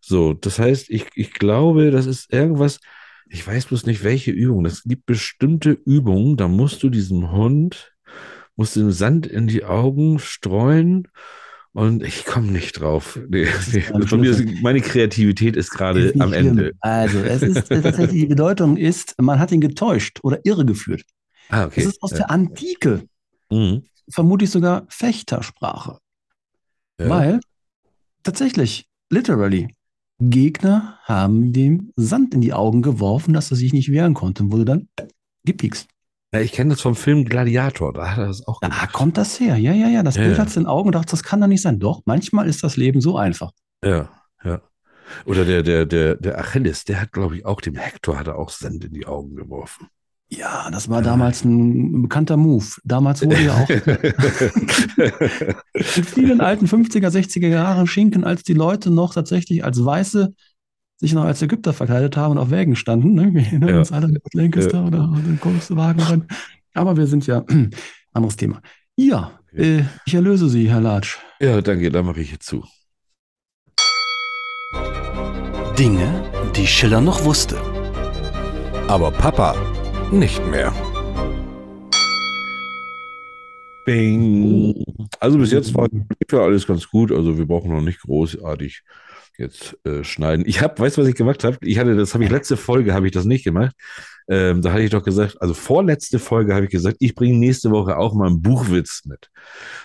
[0.00, 2.78] So, das heißt, ich, ich glaube, das ist irgendwas,
[3.28, 4.64] ich weiß bloß nicht, welche Übung.
[4.66, 7.94] Es gibt bestimmte Übungen, da musst du diesem Hund,
[8.56, 11.08] musst du den Sand in die Augen streuen
[11.72, 13.18] und ich komme nicht drauf.
[13.28, 14.16] Nee, nee.
[14.16, 16.48] mir meine Kreativität ist gerade am schlimm.
[16.48, 16.72] Ende.
[16.80, 21.02] Also, es ist äh, tatsächlich, die Bedeutung ist, man hat ihn getäuscht oder irregeführt.
[21.48, 21.80] Ah, okay.
[21.80, 22.18] Es ist aus ja.
[22.18, 23.02] der Antike,
[23.50, 23.84] Mhm.
[24.10, 25.98] vermutlich sogar Fechtersprache.
[26.98, 27.08] Ja.
[27.08, 27.40] Weil
[28.22, 29.75] tatsächlich, literally,
[30.18, 34.52] Gegner haben dem Sand in die Augen geworfen, dass er sich nicht wehren konnte und
[34.52, 34.88] wurde dann
[35.44, 35.88] gepiekst.
[36.34, 38.92] Ja, ich kenne das vom Film Gladiator, da hat er das auch Da gemacht.
[38.92, 39.56] kommt das her.
[39.56, 40.02] Ja, ja, ja.
[40.02, 40.42] Das Ja, Bild ja.
[40.42, 41.78] hat es in den Augen und dachte, das kann doch nicht sein.
[41.78, 43.52] Doch, manchmal ist das Leben so einfach.
[43.84, 44.10] Ja,
[44.44, 44.60] ja.
[45.24, 48.38] Oder der, der, der, der Achilles, der hat, glaube ich, auch dem Hector hat er
[48.38, 49.86] auch Sand in die Augen geworfen.
[50.28, 52.64] Ja, das war damals ein bekannter Move.
[52.84, 53.68] Damals wurde ja auch
[55.96, 60.34] in vielen alten 50er, 60er Jahren Schinken, als die Leute noch tatsächlich als Weiße
[60.98, 63.14] sich noch als Ägypter verkleidet haben und auf Wägen standen.
[63.14, 63.32] Ne?
[63.34, 63.78] Wir erinnern Ja.
[63.78, 66.00] uns alle an Lancaster oder den großen Wagen.
[66.08, 66.26] Dann.
[66.74, 67.44] Aber wir sind ja
[68.12, 68.60] anderes Thema.
[68.96, 69.78] Ja, Okay.
[69.80, 71.18] äh, ich erlöse Sie, Herr Latsch.
[71.40, 72.64] ja, danke, da mache ich jetzt zu.
[75.78, 76.24] Dinge,
[76.56, 77.58] die Schiller noch wusste.
[78.88, 79.54] Aber Papa
[80.12, 80.72] nicht mehr.
[83.84, 84.84] Bing.
[85.20, 85.88] Also bis jetzt war
[86.30, 87.12] ja alles ganz gut.
[87.12, 88.82] Also wir brauchen noch nicht großartig
[89.38, 90.44] jetzt äh, schneiden.
[90.46, 91.58] Ich habe, weißt du, was ich gemacht habe?
[91.60, 93.74] Ich hatte, das habe ich letzte Folge, habe ich das nicht gemacht.
[94.28, 97.70] Ähm, da hatte ich doch gesagt, also vorletzte Folge habe ich gesagt, ich bringe nächste
[97.70, 99.30] Woche auch mal einen Buchwitz mit.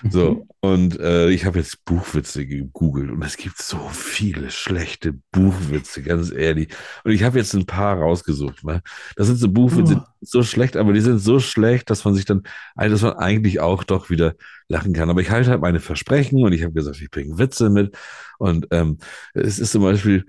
[0.09, 0.43] So, Mhm.
[0.61, 6.31] und äh, ich habe jetzt Buchwitze gegoogelt und es gibt so viele schlechte Buchwitze, ganz
[6.31, 6.69] ehrlich.
[7.03, 8.63] Und ich habe jetzt ein paar rausgesucht.
[8.63, 8.81] Ne?
[9.15, 10.07] Das sind so Buchwitze, Oh.
[10.21, 12.41] so schlecht, aber die sind so schlecht, dass man sich dann,
[12.75, 14.33] also dass man eigentlich auch doch wieder
[14.67, 15.09] lachen kann.
[15.11, 17.95] Aber ich halte halt meine Versprechen und ich habe gesagt, ich bringe Witze mit.
[18.39, 18.97] Und ähm,
[19.35, 20.25] es ist zum Beispiel,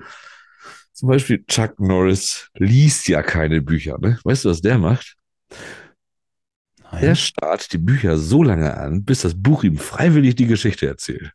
[0.93, 3.99] zum Beispiel Chuck Norris liest ja keine Bücher.
[3.99, 4.19] Ne?
[4.25, 5.17] Weißt du, was der macht?
[6.93, 7.17] Der Nein.
[7.17, 11.33] starrt die Bücher so lange an, bis das Buch ihm freiwillig die Geschichte erzählt.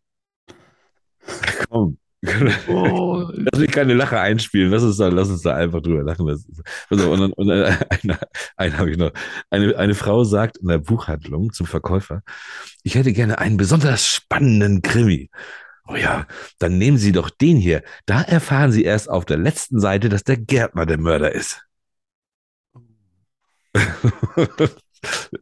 [1.69, 1.97] Komm.
[2.67, 4.71] Oh, Lass mich keine Lache einspielen.
[4.71, 6.27] Lass uns da, lass uns da einfach drüber lachen.
[6.29, 6.49] Ist-
[6.89, 8.19] auf, und dann, und dann eine,
[8.57, 9.11] eine habe ich noch.
[9.51, 12.23] Eine, eine Frau sagt in der Buchhandlung zum Verkäufer,
[12.83, 15.29] ich hätte gerne einen besonders spannenden Krimi.
[15.87, 16.27] Oh ja,
[16.59, 17.83] dann nehmen Sie doch den hier.
[18.05, 21.63] Da erfahren Sie erst auf der letzten Seite, dass der Gärtner der Mörder ist.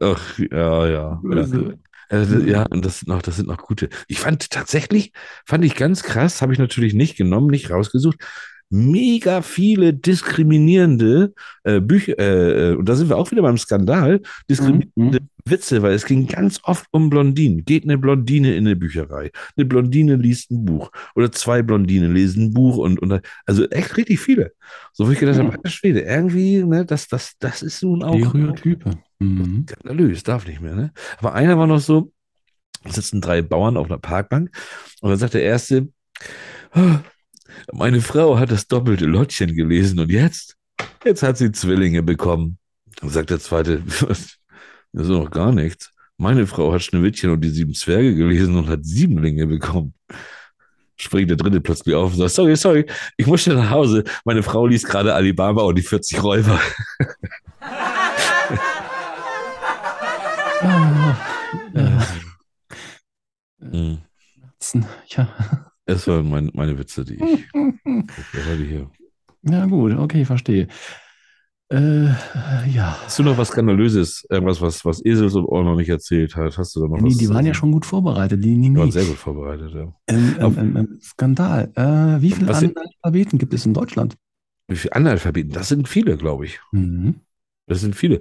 [0.00, 1.20] Ach, ja, ja.
[1.22, 1.74] ja.
[2.08, 2.36] Also,
[2.70, 3.88] und das sind noch, das sind noch gute.
[4.06, 5.12] Ich fand tatsächlich,
[5.44, 8.18] fand ich ganz krass, habe ich natürlich nicht genommen, nicht rausgesucht.
[8.68, 14.20] Mega viele diskriminierende äh, Bücher, äh, äh, und da sind wir auch wieder beim Skandal,
[14.50, 15.28] diskriminierende Mhm.
[15.48, 17.64] Witze, weil es ging ganz oft um Blondinen.
[17.64, 19.30] Geht eine Blondine in eine Bücherei.
[19.56, 20.90] Eine Blondine liest ein Buch.
[21.14, 24.52] Oder zwei Blondinen lesen ein Buch und, und also echt richtig viele.
[24.92, 25.54] So wo ich gedacht habe, Mhm.
[25.54, 28.18] alter Schwede, irgendwie, ne, das, das, das ist nun auch.
[28.18, 28.90] Stereotype.
[29.20, 29.66] Mhm.
[29.70, 30.92] Skandalös, darf nicht mehr, ne?
[31.18, 32.10] Aber einer war noch so,
[32.88, 34.50] sitzen drei Bauern auf einer Parkbank
[35.00, 35.88] und dann sagt der Erste,
[36.72, 37.00] "Ah,
[37.72, 40.56] meine Frau hat das doppelte Lottchen gelesen und jetzt,
[41.04, 42.58] jetzt hat sie Zwillinge bekommen.
[43.00, 44.36] Dann sagt der Zweite, "Was?
[44.92, 45.90] das ist noch gar nichts.
[46.18, 49.94] Meine Frau hat Schneewittchen und die sieben Zwerge gelesen und hat Siebenlinge bekommen.
[50.98, 52.86] Springt der Dritte plötzlich auf und sagt, sorry, sorry,
[53.18, 54.02] ich muss schnell nach Hause.
[54.24, 56.58] Meine Frau liest gerade Alibaba und die 40 Räuber.
[60.62, 61.16] Ah,
[61.74, 62.00] äh,
[63.60, 63.98] Hm.
[65.08, 65.28] ja.
[65.86, 67.46] Das waren meine, meine Witze, die ich
[68.68, 68.90] hier?
[69.42, 70.66] ja, gut, okay, verstehe.
[71.68, 72.06] Äh,
[72.68, 72.96] ja.
[73.04, 76.56] Hast du noch was Skandalöses, irgendwas, was, was Esels und Ohr noch nicht erzählt hat?
[76.58, 77.16] Hast du da noch Nee, was?
[77.18, 78.44] die waren ja schon gut vorbereitet.
[78.44, 79.92] Die, die, Die waren sehr gut vorbereitet, ja.
[80.06, 81.72] Ähm, ähm, ähm, ähm, Skandal.
[81.74, 84.16] Äh, wie viele Analphabeten gibt es in Deutschland?
[84.68, 85.52] Wie viele Analphabeten?
[85.52, 86.60] Das sind viele, glaube ich.
[86.72, 87.16] Mhm.
[87.66, 88.20] Das sind viele.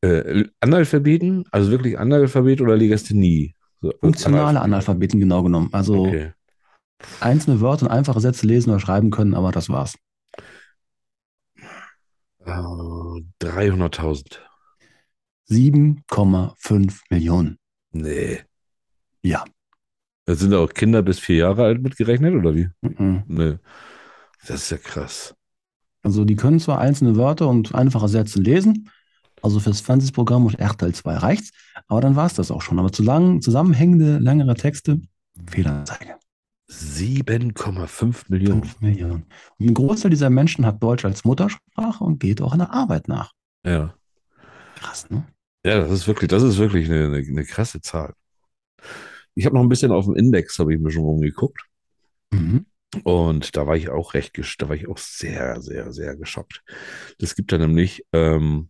[0.00, 3.54] Äh, Analphabeten, also wirklich Analphabet oder Legasthenie?
[3.82, 5.68] So, Funktionale Analphabeten genau genommen.
[5.72, 6.32] Also Okay.
[7.20, 9.96] einzelne Wörter und einfache Sätze lesen oder schreiben können, aber das war's.
[12.44, 14.40] Äh, 300.000.
[15.48, 17.58] 7,5 Millionen.
[17.90, 18.40] Nee.
[19.22, 19.44] Ja.
[20.24, 22.68] Da sind auch Kinder bis vier Jahre alt mitgerechnet, oder wie?
[22.80, 23.24] Mhm.
[23.26, 23.58] Nee.
[24.46, 25.34] Das ist ja krass.
[26.02, 28.88] Also die können zwar einzelne Wörter und einfache Sätze lesen,
[29.42, 31.50] also fürs Fernsehprogramm und RTL 2 reicht's,
[31.88, 32.78] aber dann war's das auch schon.
[32.78, 35.00] Aber zu lang, zusammenhängende, längere Texte,
[35.50, 36.16] Fehlanzeige.
[36.70, 38.62] 7,5 Millionen.
[38.62, 39.26] 5 Millionen.
[39.58, 43.08] Und ein Großteil dieser Menschen hat Deutsch als Muttersprache und geht auch in der Arbeit
[43.08, 43.32] nach.
[43.64, 43.94] Ja.
[44.76, 45.26] Krass, ne?
[45.64, 48.14] Ja, das ist wirklich, das ist wirklich eine, eine, eine krasse Zahl.
[49.34, 51.62] Ich habe noch ein bisschen auf dem Index, habe ich mir schon rumgeguckt.
[52.32, 52.66] Mhm.
[53.04, 56.62] Und da war ich auch recht, da war ich auch sehr, sehr, sehr geschockt.
[57.18, 58.68] Das gibt da nämlich, ähm,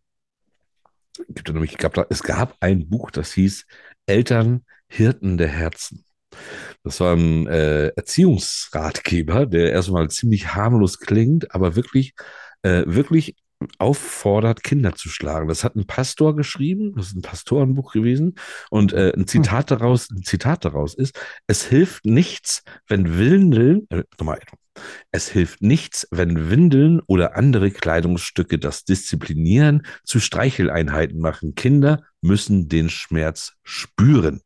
[1.29, 3.67] gibt da nämlich, gab da, es gab ein Buch, das hieß
[4.07, 6.05] Eltern, Hirten der Herzen.
[6.83, 12.15] Das war ein äh, Erziehungsratgeber, der erstmal ziemlich harmlos klingt, aber wirklich,
[12.63, 13.37] äh, wirklich
[13.79, 15.49] auffordert, Kinder zu schlagen.
[15.49, 18.35] Das hat ein Pastor geschrieben, das ist ein Pastorenbuch gewesen,
[18.71, 24.03] und äh, ein Zitat daraus, ein Zitat daraus ist: Es hilft nichts, wenn Windeln, äh,
[24.19, 24.41] nochmal,
[25.11, 31.55] es hilft nichts, wenn Windeln oder andere Kleidungsstücke das Disziplinieren zu Streicheleinheiten machen.
[31.55, 34.41] Kinder müssen den Schmerz spüren.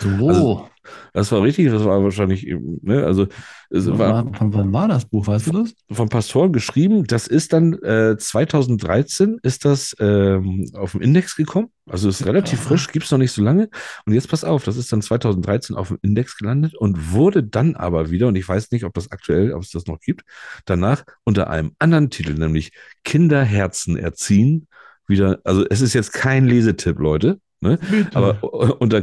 [0.00, 0.70] So, Also,
[1.12, 3.26] Das war richtig, das war wahrscheinlich, eben, ne, also
[3.70, 5.74] es von, war von wann war das Buch, weißt du das?
[5.90, 7.04] vom Pastor geschrieben.
[7.04, 11.68] Das ist dann äh, 2013 ist das ähm, auf den Index gekommen.
[11.86, 12.68] Also ist relativ Aha.
[12.68, 13.68] frisch, gibt's noch nicht so lange.
[14.06, 17.76] Und jetzt pass auf, das ist dann 2013 auf dem Index gelandet und wurde dann
[17.76, 20.22] aber wieder, und ich weiß nicht, ob das aktuell, ob es das noch gibt,
[20.64, 22.72] danach unter einem anderen Titel, nämlich
[23.04, 24.68] Kinderherzen erziehen,
[25.06, 27.78] wieder, also es ist jetzt kein Lesetipp, Leute, ne?
[28.14, 29.02] Aber unter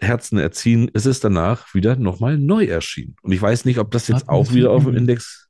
[0.00, 3.16] Kinderherzen erziehen ist es danach wieder nochmal neu erschienen.
[3.22, 4.96] Und ich weiß nicht, ob das jetzt man auch wieder auf dem?
[4.96, 5.48] Index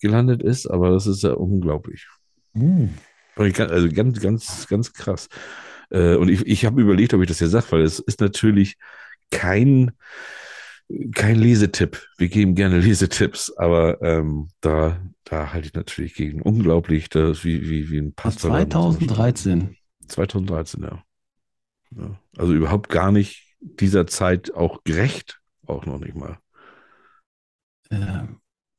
[0.00, 2.06] gelandet ist, aber das ist ja unglaublich.
[2.54, 5.28] Kann- Also ganz, ganz, ganz krass.
[5.90, 8.76] Äh, und ich, ich habe überlegt, ob ich das hier sage, weil es ist natürlich
[9.30, 9.92] kein,
[11.14, 12.02] kein Lesetipp.
[12.18, 17.68] Wir geben gerne Lesetipps, aber ähm, da, da halte ich natürlich gegen unglaublich, das wie,
[17.68, 18.50] wie, wie ein Pastor.
[18.50, 19.76] 2013.
[20.08, 21.02] 2013, ja.
[21.96, 22.20] ja.
[22.38, 23.42] Also überhaupt gar nicht
[23.80, 26.38] dieser Zeit auch gerecht, auch noch nicht mal.
[27.90, 28.24] Äh,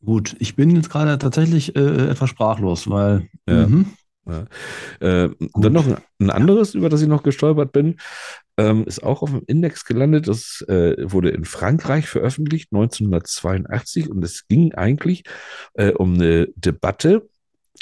[0.04, 3.30] gut, ich bin jetzt gerade tatsächlich äh, etwas sprachlos, weil.
[3.48, 3.68] Ja.
[3.68, 3.88] Mhm.
[4.26, 4.46] Ja.
[5.00, 7.96] Äh, dann noch ein, ein anderes, über das ich noch gestolpert bin,
[8.58, 10.28] ähm, ist auch auf dem Index gelandet.
[10.28, 15.24] Das äh, wurde in Frankreich veröffentlicht, 1982, und es ging eigentlich
[15.76, 17.30] äh, um eine Debatte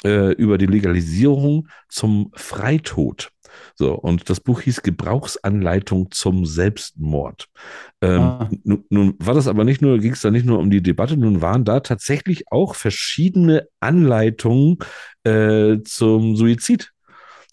[0.03, 3.31] äh, über die Legalisierung zum Freitod.
[3.75, 7.47] So, und das Buch hieß Gebrauchsanleitung zum Selbstmord.
[8.01, 8.49] Ähm, Ah.
[8.63, 11.17] nun, nun war das aber nicht nur, ging es da nicht nur um die Debatte,
[11.17, 14.77] nun waren da tatsächlich auch verschiedene Anleitungen
[15.23, 16.91] äh, zum Suizid.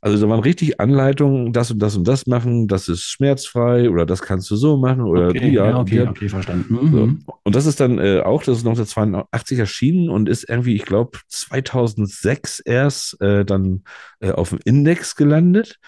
[0.04, 4.04] Also da waren richtig Anleitungen, das und das und das machen, das ist schmerzfrei oder
[4.04, 6.76] das kannst du so machen oder Okay, die ja, Art, okay, die okay, verstanden.
[6.90, 7.06] So.
[7.06, 7.24] Mhm.
[7.44, 11.20] Und das ist dann äh, auch, das ist 1982 erschienen und ist irgendwie, ich glaube,
[11.28, 13.84] 2006 erst äh, dann
[14.18, 15.78] äh, auf dem Index gelandet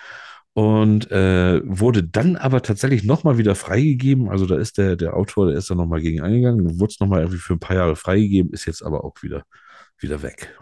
[0.52, 4.28] und äh, wurde dann aber tatsächlich nochmal wieder freigegeben.
[4.28, 7.22] Also da ist der, der Autor, der ist dann nochmal gegen eingegangen, wurde es nochmal
[7.22, 9.42] irgendwie für ein paar Jahre freigegeben, ist jetzt aber auch wieder,
[9.98, 10.56] wieder weg.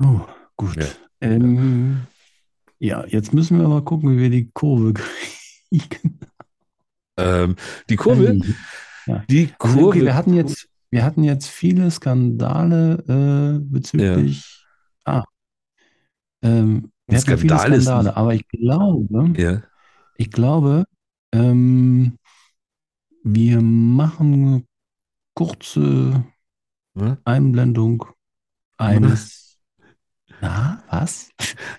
[0.00, 0.20] Oh,
[0.56, 0.76] gut.
[0.76, 0.86] Ja.
[1.24, 2.06] Ähm,
[2.78, 4.92] ja, jetzt müssen wir mal gucken, wie wir die Kurve
[5.70, 6.20] kriegen.
[7.16, 7.56] Ähm,
[7.88, 8.40] die Kurve,
[9.30, 9.88] die Also, Kurve.
[9.88, 14.64] okay, wir hatten jetzt, wir hatten jetzt viele Skandale äh, bezüglich.
[15.04, 15.24] Ah.
[16.42, 19.62] Ähm, wir hatten ja viele Skandal ist- Skandale, aber ich glaube, ja,
[20.16, 20.84] ich glaube,
[21.32, 22.18] ähm,
[23.22, 24.64] wir machen eine
[25.34, 26.24] kurze
[26.94, 27.18] ne?
[27.24, 28.04] Einblendung
[28.76, 29.43] eines.
[30.40, 31.30] Na, was?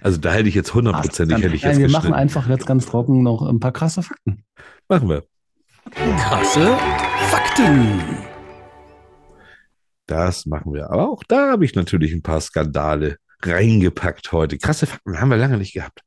[0.01, 2.85] also da hätte ich jetzt hundertprozentig, hätte ich Nein, jetzt wir machen einfach jetzt ganz
[2.85, 4.43] trocken noch ein paar krasse Fakten.
[4.87, 5.23] Machen wir.
[5.91, 6.77] Krasse
[7.29, 8.01] Fakten.
[10.07, 10.89] Das machen wir.
[10.89, 14.57] Aber auch da habe ich natürlich ein paar Skandale reingepackt heute.
[14.57, 16.01] Krasse Fakten haben wir lange nicht gehabt.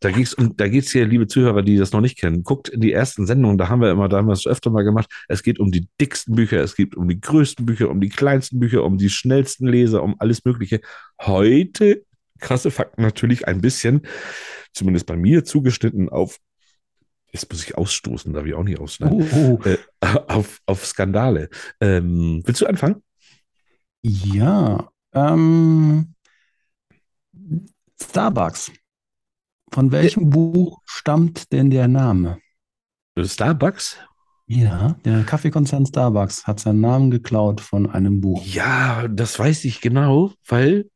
[0.00, 2.80] Da geht's um, da geht's hier, liebe Zuhörer, die das noch nicht kennen, guckt in
[2.80, 5.10] die ersten Sendungen, da haben wir immer, da haben wir es öfter mal gemacht.
[5.28, 8.58] Es geht um die dicksten Bücher, es geht um die größten Bücher, um die kleinsten
[8.60, 10.80] Bücher, um die schnellsten Leser, um alles Mögliche.
[11.20, 12.04] Heute
[12.40, 14.02] krasse Fakten natürlich ein bisschen,
[14.72, 16.38] zumindest bei mir zugeschnitten auf,
[17.32, 19.68] jetzt muss ich ausstoßen, darf ich auch nicht ausschneiden, Oh, oh.
[19.68, 21.48] äh, auf, auf Skandale.
[21.80, 23.02] Ähm, willst du anfangen?
[24.02, 26.13] Ja, ähm,
[28.00, 28.72] Starbucks.
[29.72, 32.38] Von welchem Buch stammt denn der Name?
[33.18, 33.98] Starbucks?
[34.46, 38.44] Ja, der Kaffeekonzern Starbucks hat seinen Namen geklaut von einem Buch.
[38.44, 40.90] Ja, das weiß ich genau, weil,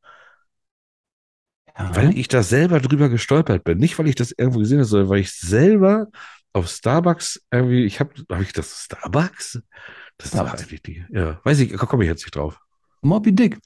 [1.78, 1.97] Ja.
[1.97, 3.78] weil ich da selber drüber gestolpert bin.
[3.78, 6.09] Nicht, weil ich das irgendwo gesehen habe, sondern weil ich selber
[6.53, 9.61] auf Starbucks irgendwie, ich habe, habe ich das Starbucks?
[10.18, 10.62] Das ist Starbucks.
[10.62, 12.61] eigentlich die, ja, weiß ich, komme ich jetzt nicht drauf.
[13.01, 13.59] Moby Dick.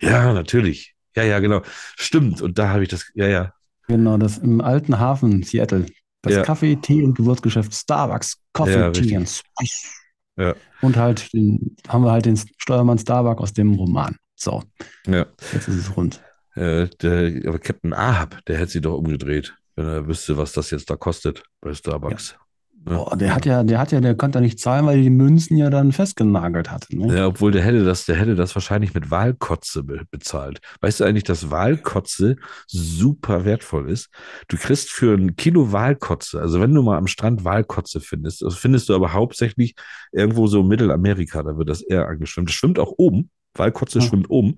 [0.00, 0.91] Ja, natürlich.
[1.14, 1.62] Ja, ja, genau.
[1.96, 2.40] Stimmt.
[2.42, 3.52] Und da habe ich das, ja, ja.
[3.88, 5.86] Genau, das im alten Hafen Seattle.
[6.22, 6.42] Das Ja.
[6.42, 8.38] Kaffee, Tee und Gewürzgeschäft Starbucks.
[8.52, 9.92] Coffee, Ja, Tea and Spice.
[10.36, 10.54] Ja.
[10.80, 14.16] Und halt den, haben wir halt den Steuermann Starbuck aus dem Roman.
[14.34, 14.62] So,
[15.06, 15.26] ja.
[15.52, 16.22] jetzt ist es rund.
[16.54, 20.70] Äh, der, aber Captain Ahab, der hätte sie doch umgedreht, wenn er wüsste, was das
[20.70, 22.36] jetzt da kostet bei Starbucks.
[22.84, 25.10] Boah, der hat ja, der hat ja, der konnte ja nicht zahlen, weil er die
[25.10, 26.96] Münzen ja dann festgenagelt hatte.
[26.96, 27.16] Ne?
[27.16, 30.60] Ja, obwohl der hätte das, der hätte das wahrscheinlich mit Wahlkotze be bezahlt.
[30.80, 34.08] Weißt du eigentlich, dass Wahlkotze super wertvoll ist?
[34.48, 38.56] Du kriegst für ein Kilo Wahlkotze, also wenn du mal am Strand Wahlkotze findest, das
[38.56, 39.74] findest du aber hauptsächlich
[40.10, 42.48] irgendwo so in Mittelamerika, da wird das eher angeschwemmt.
[42.48, 43.30] Das schwimmt auch oben.
[43.54, 44.04] Wahlkotze Ja.
[44.06, 44.56] schwimmt oben.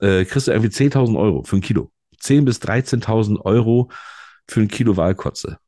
[0.00, 1.90] Äh, kriegst du irgendwie 10.000 Euro für ein Kilo.
[2.20, 3.90] 10.000 bis 13.000 Euro
[4.48, 5.58] für ein Kilo Wahlkotze.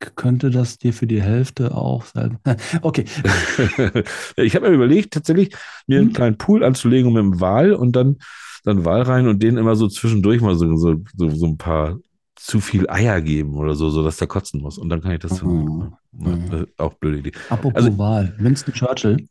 [0.00, 2.38] Ich könnte das dir für die Hälfte auch selber.
[2.82, 3.04] Okay,
[4.36, 5.54] ich habe mir überlegt, tatsächlich
[5.86, 6.14] mir einen Hm.
[6.14, 8.16] kleinen Pool anzulegen mit dem Wal und dann,
[8.64, 11.98] dann Wal rein und denen immer so zwischendurch mal so, so, so, so ein paar
[12.34, 14.76] zu viel Eier geben oder so, so dass der kotzen muss.
[14.78, 15.94] Und dann kann ich das Mhm.
[16.18, 17.32] ja, äh, auch blöde Idee.
[17.48, 18.34] apropos Also- Wahl.
[18.38, 19.28] Winston Churchill.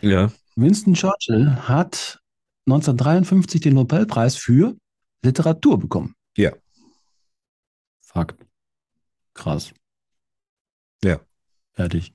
[0.00, 2.20] Ja, Winston Churchill hat
[2.66, 4.74] 1953 den Nobelpreis für
[5.22, 6.14] Literatur bekommen.
[6.36, 6.52] Ja.
[8.00, 8.44] Fakt.
[9.34, 9.72] Krass.
[11.04, 11.20] Ja.
[11.74, 12.12] Fertig.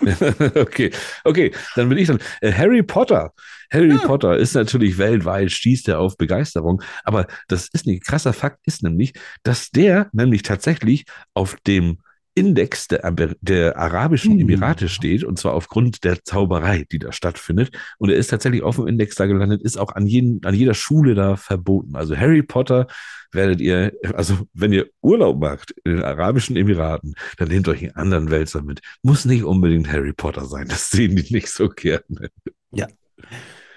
[0.54, 0.92] okay,
[1.24, 2.20] okay, dann bin ich dann.
[2.40, 3.32] Äh, Harry Potter.
[3.70, 3.98] Harry Ja.
[3.98, 6.82] Potter ist natürlich weltweit, stießt er auf Begeisterung.
[7.04, 9.12] Aber das ist ein krasser Fakt, ist nämlich,
[9.42, 11.04] dass der nämlich tatsächlich
[11.34, 11.98] auf dem
[12.38, 14.40] Index der, der arabischen Hm.
[14.40, 17.76] Emirate steht, und zwar aufgrund der Zauberei, die da stattfindet.
[17.98, 20.74] Und er ist tatsächlich auf dem Index da gelandet, ist auch an, jeden, an jeder
[20.74, 21.96] Schule da verboten.
[21.96, 22.86] Also Harry Potter
[23.32, 27.96] werdet ihr, also wenn ihr Urlaub macht in den arabischen Emiraten, dann nehmt euch einen
[27.96, 28.80] anderen Wälzer mit.
[29.02, 32.30] Muss nicht unbedingt Harry Potter sein, das sehen die nicht so gerne.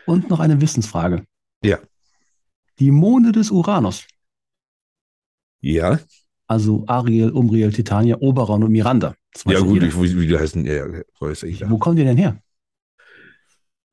[0.05, 1.26] Und noch eine Wissensfrage.
[1.64, 1.80] Ja.
[2.80, 4.05] Die Monde des Uranus,
[5.62, 5.99] Ja,
[6.52, 9.16] also Ariel, Umriel, Titania, Oberon und Miranda.
[9.45, 11.70] Ja ja gut, ich, wie, wie die heißen, ja, ja, weiß ich ja.
[11.70, 12.41] Wo kommen die denn her?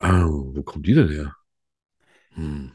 [0.01, 1.37] Oh, wo kommt die denn her?
[2.35, 2.73] Hm.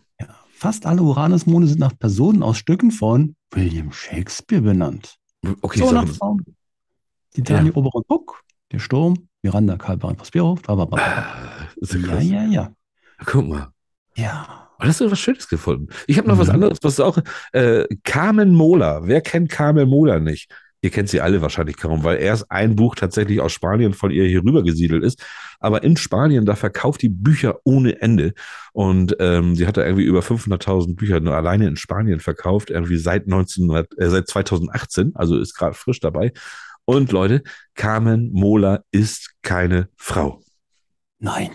[0.54, 5.18] Fast alle Uranusmonde sind nach Personen aus Stücken von William Shakespeare benannt.
[5.62, 6.08] Okay, so nach.
[6.08, 6.46] Frauen.
[7.34, 11.06] Titania, Oberon, Puck, der Sturm, Miranda, Kalberin, Prospero, bla, bla, bla, bla.
[11.06, 12.76] Ah, ja Ja, ja, ja.
[13.26, 13.68] Guck mal.
[14.16, 14.63] Ja.
[14.80, 15.88] Oh, hast du was Schönes gefunden?
[16.08, 16.54] Ich habe noch was Mhm.
[16.56, 17.18] anderes, was auch
[17.52, 19.02] äh, Carmen Mola.
[19.06, 20.52] Wer kennt Carmen Mola nicht?
[20.82, 24.26] Ihr kennt sie alle wahrscheinlich kaum, weil erst ein Buch tatsächlich aus Spanien von ihr
[24.26, 25.24] hier rüber gesiedelt ist.
[25.62, 28.34] Aber in Spanien, da verkauft die Bücher ohne Ende.
[28.74, 32.98] Und ähm, sie hat da irgendwie über 500.000 Bücher nur alleine in Spanien verkauft, irgendwie
[32.98, 36.34] seit 1900, äh, seit 2018, also ist gerade frisch dabei.
[36.84, 37.44] Und Leute,
[37.76, 40.42] Carmen Mola ist keine Frau.
[41.20, 41.52] Nein.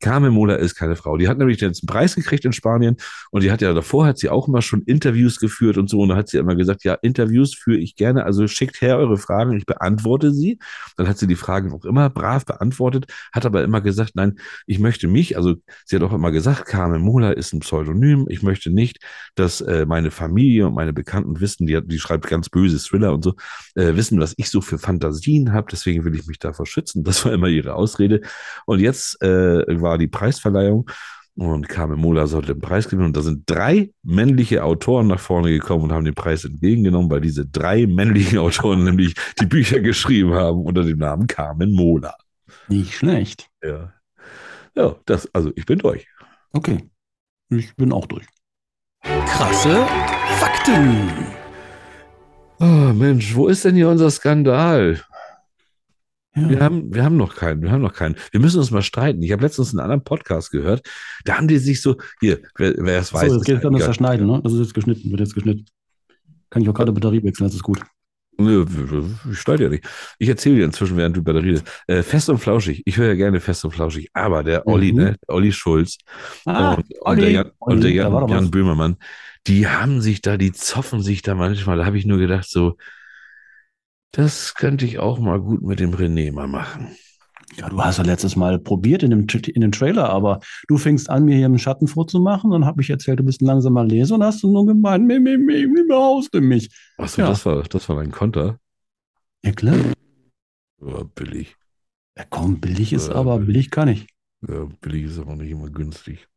[0.00, 1.16] Carmen Mola ist keine Frau.
[1.16, 2.96] Die hat nämlich einen Preis gekriegt in Spanien
[3.30, 6.08] und die hat ja davor hat sie auch immer schon Interviews geführt und so und
[6.08, 9.56] da hat sie immer gesagt, ja, Interviews führe ich gerne, also schickt her eure Fragen,
[9.56, 10.58] ich beantworte sie.
[10.96, 14.78] Dann hat sie die Fragen auch immer brav beantwortet, hat aber immer gesagt, nein, ich
[14.78, 18.70] möchte mich, also sie hat auch immer gesagt, Carmen Mola ist ein Pseudonym, ich möchte
[18.70, 18.98] nicht,
[19.34, 23.24] dass äh, meine Familie und meine Bekannten wissen, die, die schreibt ganz böse Thriller und
[23.24, 23.34] so,
[23.74, 27.04] äh, wissen, was ich so für Fantasien habe, deswegen will ich mich davor schützen.
[27.04, 28.20] Das war immer ihre Ausrede.
[28.66, 30.88] Und jetzt äh, war die Preisverleihung
[31.36, 33.06] und Carmen Mola sollte den Preis gewinnen.
[33.06, 37.22] Und da sind drei männliche Autoren nach vorne gekommen und haben den Preis entgegengenommen, weil
[37.22, 42.14] diese drei männlichen Autoren nämlich die Bücher geschrieben haben unter dem Namen Carmen Mola.
[42.68, 43.48] Nicht schlecht.
[43.62, 43.92] Ja,
[44.74, 46.06] ja das, also ich bin durch.
[46.52, 46.90] Okay.
[47.48, 48.26] Ich bin auch durch.
[49.02, 49.86] Krasse
[50.38, 51.10] Fakten.
[52.60, 55.00] Oh Mensch, wo ist denn hier unser Skandal?
[56.36, 56.48] Ja.
[56.48, 58.14] Wir haben, wir haben noch keinen, wir haben noch keinen.
[58.30, 59.20] Wir müssen uns mal streiten.
[59.22, 60.86] Ich habe letztens einen anderen Podcast gehört.
[61.24, 63.24] Da haben die sich so, hier, wer, wer es so, weiß.
[63.24, 63.82] jetzt ist geht dann das.
[63.84, 64.40] Verschneiden, ne?
[64.44, 65.64] Das ist jetzt geschnitten, wird jetzt geschnitten.
[66.48, 67.80] Kann ich auch gerade Batterie wechseln, das ist gut.
[68.38, 68.64] Nö,
[69.30, 69.84] ich schneide ja nicht.
[70.18, 71.66] Ich erzähle dir inzwischen, während du Batterie redest.
[71.86, 72.80] Äh, fest und flauschig.
[72.86, 74.08] Ich höre ja gerne fest und flauschig.
[74.14, 74.98] Aber der Olli, Mhm.
[74.98, 75.16] ne?
[75.26, 75.98] Olli Schulz
[76.46, 78.50] Ah, und, und der Jan, und der Jan, Jan.
[78.50, 78.96] Böhmermann,
[79.46, 81.76] die haben sich da, die zoffen sich da manchmal.
[81.76, 82.76] Da habe ich nur gedacht, so,
[84.12, 86.88] das könnte ich auch mal gut mit dem René mal machen.
[87.56, 90.38] Ja, du hast ja letztes Mal probiert in dem, in dem Trailer, aber
[90.68, 93.46] du fängst an, mir hier einen Schatten vorzumachen und habe ich erzählt, du bist ein
[93.46, 96.70] langsamer Leser und hast du nur gemeint, mi, mi, mi, mi, behauste mich.
[96.96, 97.28] Achso, Ja.
[97.28, 98.58] das war, das war dein Konter.
[99.44, 99.74] Ja, klar.
[100.80, 101.56] Ja, billig.
[102.16, 104.06] Ja, komm, billig ist Äh, aber, billig kann ich.
[104.46, 106.28] Ja, billig ist aber nicht immer günstig.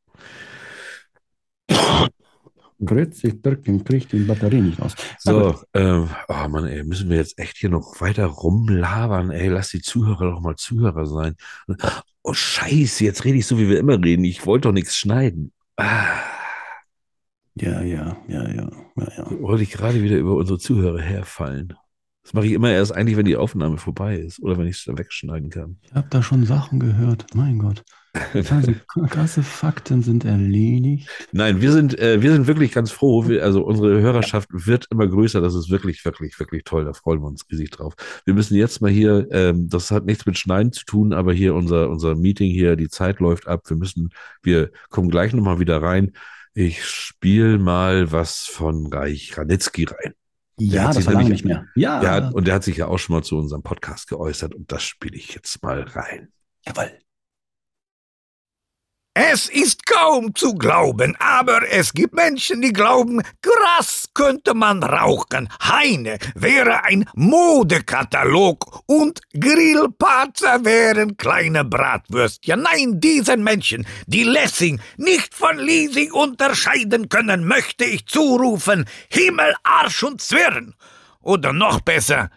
[2.86, 4.96] Grützig, drücken, kriegt die Batterie nicht aus.
[5.20, 9.70] So, ähm, oh Mann, ey, müssen wir jetzt echt hier noch weiter rumlabern, ey, lass
[9.70, 11.36] die Zuhörer doch mal Zuhörer sein.
[12.24, 14.24] Oh, scheiße, jetzt rede ich so, wie wir immer reden.
[14.26, 15.52] Ich wollte doch nichts schneiden.
[15.78, 16.20] Ah,
[17.56, 19.42] Ja, ja, ja, ja, ja, ja.
[19.42, 21.74] wollte ich gerade wieder über unsere Zuhörer herfallen.
[22.24, 24.88] Das mache ich immer erst eigentlich, wenn die Aufnahme vorbei ist oder wenn ich es
[24.88, 25.78] wegschneiden kann.
[25.82, 27.28] Ich habe da schon Sachen gehört.
[27.36, 27.84] Mein Gott.
[28.14, 28.74] Also,
[29.10, 31.10] krasse Fakten sind erledigt.
[31.32, 33.28] Nein, wir sind, äh, wir sind wirklich ganz froh.
[33.28, 35.42] Wir, also unsere Hörerschaft wird immer größer.
[35.42, 36.86] Das ist wirklich, wirklich, wirklich toll.
[36.86, 37.96] Da freuen wir uns riesig drauf.
[38.26, 41.56] Wir müssen jetzt mal hier, ähm, das hat nichts mit Schneiden zu tun, aber hier
[41.56, 43.64] unser, unser Meeting hier, die Zeit läuft ab.
[43.68, 44.10] Wir müssen,
[44.44, 46.12] wir kommen gleich nochmal wieder rein.
[46.54, 50.14] Ich spiele mal was von Reich Ranitzky rein.
[50.60, 51.66] Ja, hat sich das war lange nicht mehr.
[51.74, 54.54] Ja, Der hat, und der hat sich ja auch schon mal zu unserem Podcast geäußert
[54.54, 56.30] und das spiele ich jetzt mal rein.
[56.68, 56.92] jawohl.
[59.16, 65.50] Es ist kaum zu glauben, aber es gibt Menschen, die glauben, Gras könnte man rauchen,
[65.62, 72.64] Heine wäre ein Modekatalog und Grillparzer wären kleine Bratwürstchen.
[72.64, 80.02] Nein, diesen Menschen, die Lessing nicht von Leasing unterscheiden können, möchte ich zurufen, Himmel, Arsch
[80.02, 80.74] und Zwirn.
[81.22, 82.32] Oder noch besser,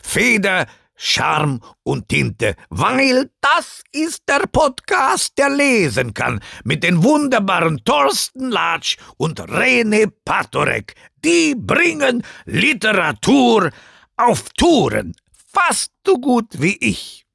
[0.00, 0.68] Feder,
[1.04, 8.50] Charme und Tinte, weil das ist der Podcast, der lesen kann, mit den wunderbaren Thorsten
[8.50, 10.94] Latsch und Rene Patorek.
[11.24, 13.72] Die bringen Literatur
[14.16, 15.12] auf Touren,
[15.52, 17.26] fast so gut wie ich.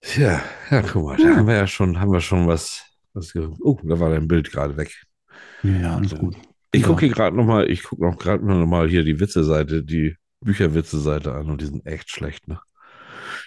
[0.00, 0.42] Tja,
[0.72, 2.82] ja, guck mal, da haben wir ja schon, haben wir schon was.
[3.14, 4.90] was oh, da war dein Bild gerade weg.
[5.62, 6.34] Ja, alles gut.
[6.72, 10.16] Ich gucke hier gerade nochmal, ich gucke noch gerade noch mal hier die Witze-Seite, die
[10.40, 12.60] Bücherwitze-Seite an und die sind echt schlecht, ne?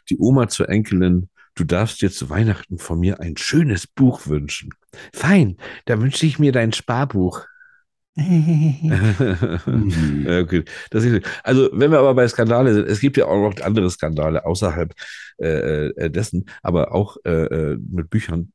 [0.09, 4.69] Die Oma zur Enkelin, du darfst dir zu Weihnachten von mir ein schönes Buch wünschen.
[5.13, 7.45] Fein, da wünsche ich mir dein Sparbuch.
[8.15, 8.91] okay.
[10.91, 13.89] Das ist, also, wenn wir aber bei Skandale sind, es gibt ja auch noch andere
[13.89, 14.93] Skandale außerhalb
[15.41, 18.51] äh, äh, dessen, aber auch äh, äh, mit Büchern.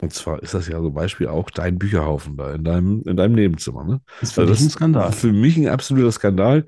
[0.00, 3.34] Und zwar ist das ja so Beispiel auch dein Bücherhaufen da in deinem, in deinem
[3.34, 3.84] Nebenzimmer.
[3.84, 4.00] Ne?
[4.20, 5.12] Das ist für also ein Skandal.
[5.12, 6.66] Für mich ein absoluter Skandal,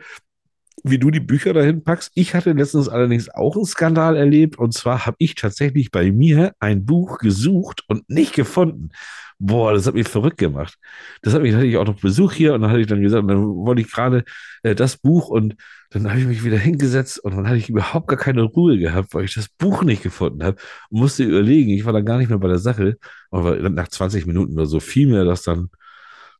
[0.84, 2.12] wie du die Bücher dahin packst.
[2.14, 4.58] Ich hatte letztens allerdings auch einen Skandal erlebt.
[4.58, 8.90] Und zwar habe ich tatsächlich bei mir ein Buch gesucht und nicht gefunden.
[9.38, 10.78] Boah, das hat mich verrückt gemacht.
[11.20, 13.28] Das hat mich, hatte ich auch noch Besuch hier und dann hatte ich dann gesagt,
[13.28, 14.24] dann wollte ich gerade
[14.62, 15.56] äh, das Buch und
[15.90, 19.12] dann habe ich mich wieder hingesetzt und dann hatte ich überhaupt gar keine Ruhe gehabt,
[19.12, 20.56] weil ich das Buch nicht gefunden habe
[20.88, 21.70] und musste überlegen.
[21.70, 22.96] Ich war dann gar nicht mehr bei der Sache,
[23.30, 25.68] aber nach 20 Minuten oder so fiel mir das dann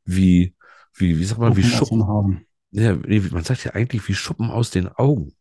[0.07, 0.55] wie,
[0.95, 2.07] wie, wie sagt man, wie Schuppen.
[2.07, 2.46] Haben.
[2.77, 5.33] Ja, man sagt ja eigentlich wie Schuppen aus den Augen.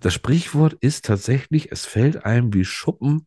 [0.00, 3.26] Das Sprichwort ist tatsächlich, es fällt einem wie Schuppen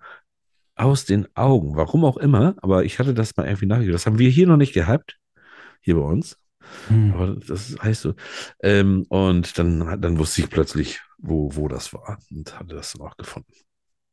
[0.75, 1.75] aus den Augen.
[1.75, 3.95] Warum auch immer, aber ich hatte das mal irgendwie nachgedacht.
[3.95, 5.17] Das haben wir hier noch nicht gehabt,
[5.81, 6.37] hier bei uns.
[6.87, 7.13] Hm.
[7.13, 8.13] Aber das heißt so.
[8.61, 13.07] Ähm, und dann, dann wusste ich plötzlich, wo, wo das war und hatte das dann
[13.07, 13.53] auch gefunden.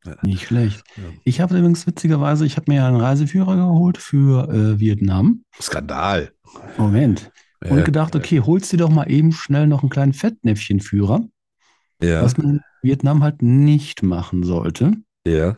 [0.07, 0.17] Ja.
[0.23, 0.83] Nicht schlecht.
[0.97, 1.03] Ja.
[1.25, 5.45] Ich habe übrigens witzigerweise, ich habe mir einen Reiseführer geholt für äh, Vietnam.
[5.61, 6.33] Skandal.
[6.79, 7.31] Moment.
[7.69, 7.85] Und ja.
[7.85, 11.25] gedacht, okay, holst dir doch mal eben schnell noch einen kleinen Fettnäpfchenführer.
[12.03, 12.23] Ja.
[12.23, 14.93] Was man in Vietnam halt nicht machen sollte.
[15.27, 15.57] Ja.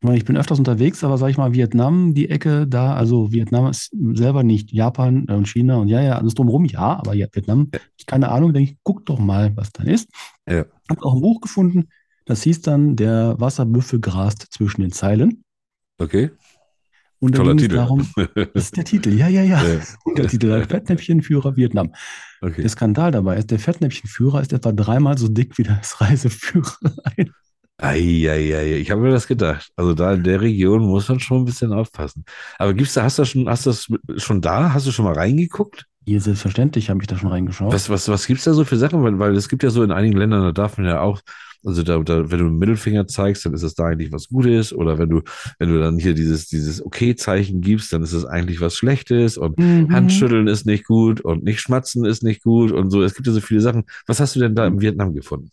[0.00, 3.32] Ich, meine, ich bin öfters unterwegs, aber sag ich mal, Vietnam, die Ecke da, also
[3.32, 7.26] Vietnam ist selber nicht Japan und China und ja, ja, alles drumherum, ja, aber ja,
[7.32, 7.80] Vietnam, ja.
[8.06, 10.10] keine Ahnung, denke ich, guck doch mal, was da ist.
[10.46, 10.66] Ja.
[10.90, 11.88] Hab auch ein Buch gefunden,
[12.26, 15.42] das hieß dann, der Wasserbüffel grast zwischen den Zeilen.
[15.98, 16.30] Okay.
[17.24, 17.76] Und Toller Titel.
[17.76, 19.62] Darum, das ist der Titel, ja, ja, ja.
[19.66, 19.80] ja.
[20.04, 21.94] Untertitel, der Fettnäpfchenführer Vietnam.
[22.42, 22.60] Okay.
[22.60, 27.32] Der Skandal dabei ist, der Fettnäpfchenführer ist etwa dreimal so dick wie das Reiseführerein.
[27.78, 29.70] Eieiei, ich habe mir das gedacht.
[29.74, 32.26] Also da in der Region muss man schon ein bisschen aufpassen.
[32.58, 34.74] Aber gibt's da, hast du schon, hast du das schon da?
[34.74, 35.86] Hast du schon mal reingeguckt?
[36.06, 37.72] Ja, selbstverständlich habe ich da schon reingeschaut.
[37.72, 39.02] Was, was, was gibt's da so für Sachen?
[39.02, 41.20] Weil, weil es gibt ja so in einigen Ländern, da darf man ja auch,
[41.64, 44.74] also da, da, wenn du einen Mittelfinger zeigst, dann ist das da eigentlich was Gutes.
[44.74, 45.22] Oder wenn du,
[45.58, 49.38] wenn du dann hier dieses, dieses Okay-Zeichen gibst, dann ist es eigentlich was Schlechtes.
[49.38, 49.90] Und mhm.
[49.90, 53.02] Handschütteln ist nicht gut und nicht schmatzen ist nicht gut und so.
[53.02, 53.84] Es gibt ja so viele Sachen.
[54.06, 55.50] Was hast du denn da in Vietnam gefunden?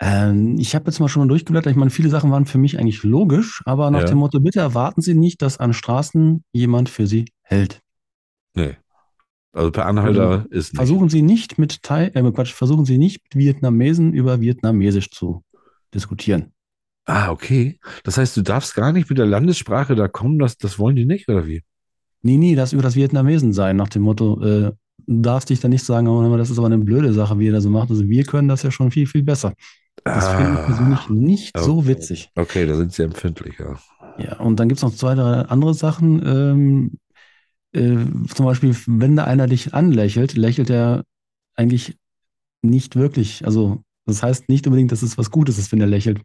[0.00, 1.70] Ähm, ich habe jetzt mal schon mal durchgeblättert.
[1.70, 4.06] Ich meine, viele Sachen waren für mich eigentlich logisch, aber nach ja.
[4.06, 7.82] dem Motto, bitte erwarten Sie nicht, dass an Straßen jemand für Sie hält.
[8.54, 8.76] Nee.
[9.52, 10.76] Also per Anhalter also, ist nicht.
[10.76, 15.42] Versuchen Sie nicht mit Thai, äh, Quatsch, versuchen Sie nicht mit Vietnamesen über Vietnamesisch zu
[15.92, 16.52] diskutieren.
[17.06, 17.78] Ah, okay.
[18.04, 21.06] Das heißt, du darfst gar nicht mit der Landessprache da kommen, das, das wollen die
[21.06, 21.62] nicht, oder wie?
[22.22, 24.72] Nee, nee, das über das Vietnamesen sein, nach dem Motto, äh,
[25.06, 27.52] du darfst dich da nicht sagen, oh, das ist aber eine blöde Sache, wie ihr
[27.52, 27.90] das so macht.
[27.90, 29.54] Also wir können das ja schon viel, viel besser.
[30.04, 31.64] Das ah, finde ich persönlich nicht okay.
[31.64, 32.30] so witzig.
[32.36, 33.76] Okay, da sind sie empfindlich, ja.
[34.18, 36.22] Ja, und dann gibt es noch zwei, drei andere Sachen.
[36.24, 36.92] Ähm,
[37.72, 37.96] äh,
[38.34, 41.04] zum Beispiel, wenn da einer dich anlächelt, lächelt er
[41.54, 41.96] eigentlich
[42.62, 43.44] nicht wirklich.
[43.44, 46.20] Also, das heißt nicht unbedingt, dass es was Gutes ist, wenn er lächelt.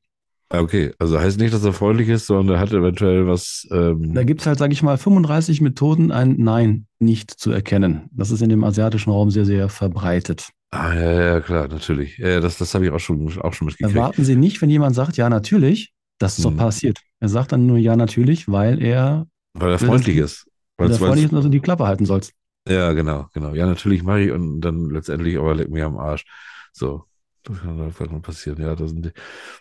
[0.50, 3.68] Ah, okay, also heißt nicht, dass er freundlich ist, sondern er hat eventuell was.
[3.72, 8.10] Ähm da gibt es halt, sage ich mal, 35 Methoden, ein Nein nicht zu erkennen.
[8.12, 10.50] Das ist in dem asiatischen Raum sehr, sehr verbreitet.
[10.70, 12.18] Ah, ja, ja, klar, natürlich.
[12.18, 13.96] Ja, das, das habe ich auch schon, auch schon mitgekriegt.
[13.96, 16.58] Erwarten Sie nicht, wenn jemand sagt, ja, natürlich, dass es doch hm.
[16.58, 17.00] passiert.
[17.20, 19.26] Er sagt dann nur ja, natürlich, weil er.
[19.54, 20.46] Weil er freundlich ist.
[20.78, 22.34] Weil er freundlich ist und also die Klappe halten sollst.
[22.68, 23.54] Ja, genau, genau.
[23.54, 26.26] Ja, natürlich mache ich und dann letztendlich aber leck mich am Arsch.
[26.74, 27.06] So.
[27.44, 28.60] Das kann dann passieren.
[28.60, 29.14] Ja, da sind,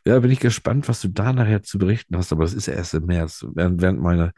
[0.06, 2.72] ja, bin ich gespannt, was du da nachher zu berichten hast, aber das ist ja
[2.72, 4.32] erst im März, während, während meiner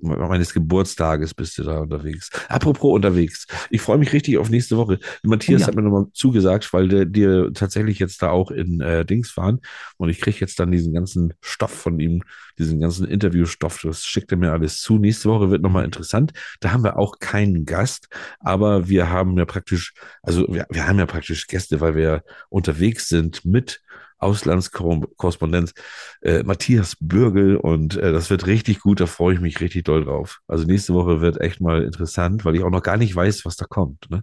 [0.00, 2.30] meines Geburtstages bist du da unterwegs.
[2.48, 3.46] Apropos unterwegs.
[3.70, 4.98] Ich freue mich richtig auf nächste Woche.
[5.22, 5.66] Matthias oh ja.
[5.68, 9.60] hat mir nochmal zugesagt, weil der dir tatsächlich jetzt da auch in äh, Dings fahren
[9.96, 12.22] und ich kriege jetzt dann diesen ganzen Stoff von ihm,
[12.58, 14.98] diesen ganzen Interviewstoff, das schickt er mir alles zu.
[14.98, 16.32] Nächste Woche wird nochmal interessant.
[16.60, 18.08] Da haben wir auch keinen Gast,
[18.40, 23.08] aber wir haben ja praktisch, also wir, wir haben ja praktisch Gäste, weil wir unterwegs
[23.08, 23.80] sind mit
[24.18, 25.74] Auslandskorrespondenz
[26.22, 30.04] äh, Matthias Bürgel und äh, das wird richtig gut, da freue ich mich richtig doll
[30.04, 30.40] drauf.
[30.46, 33.56] Also nächste Woche wird echt mal interessant, weil ich auch noch gar nicht weiß, was
[33.56, 34.10] da kommt.
[34.10, 34.22] Ne?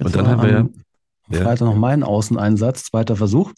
[0.00, 0.68] Und dann haben wir
[1.30, 1.42] ja.
[1.42, 3.52] Freitag noch meinen Außeneinsatz, zweiter Versuch.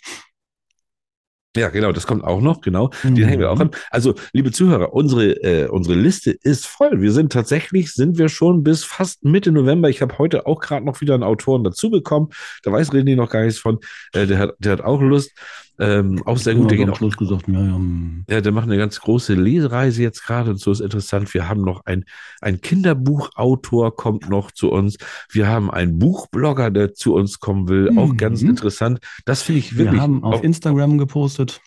[1.57, 2.91] Ja, genau, das kommt auch noch, genau.
[3.03, 3.15] Mhm.
[3.17, 3.71] Den hängen wir auch an.
[3.91, 7.01] Also, liebe Zuhörer, unsere, äh, unsere Liste ist voll.
[7.01, 9.89] Wir sind tatsächlich, sind wir schon bis fast Mitte November.
[9.89, 12.29] Ich habe heute auch gerade noch wieder einen Autoren dazu bekommen.
[12.63, 13.81] Da weiß René noch gar nichts von.
[14.13, 15.33] Äh, der, hat, der hat auch Lust.
[15.81, 16.71] Ähm, auch sehr gut.
[16.71, 17.75] Der Ja, geht am auch Schluss gesagt, ja, ja.
[17.75, 18.25] hm.
[18.29, 21.33] Ja, der macht eine ganz große Lesereise jetzt gerade und so ist interessant.
[21.35, 22.05] Wir haben noch ein,
[22.41, 24.97] ein Kinderbuchautor kommt noch zu uns.
[25.31, 27.97] Wir haben einen Buchblogger, der zu uns kommen will.
[27.99, 28.51] Auch ganz Mhm.
[28.51, 29.01] interessant.
[29.25, 30.01] Das finde ich Wir wirklich.
[30.01, 31.61] haben auf auch- Instagram gepostet.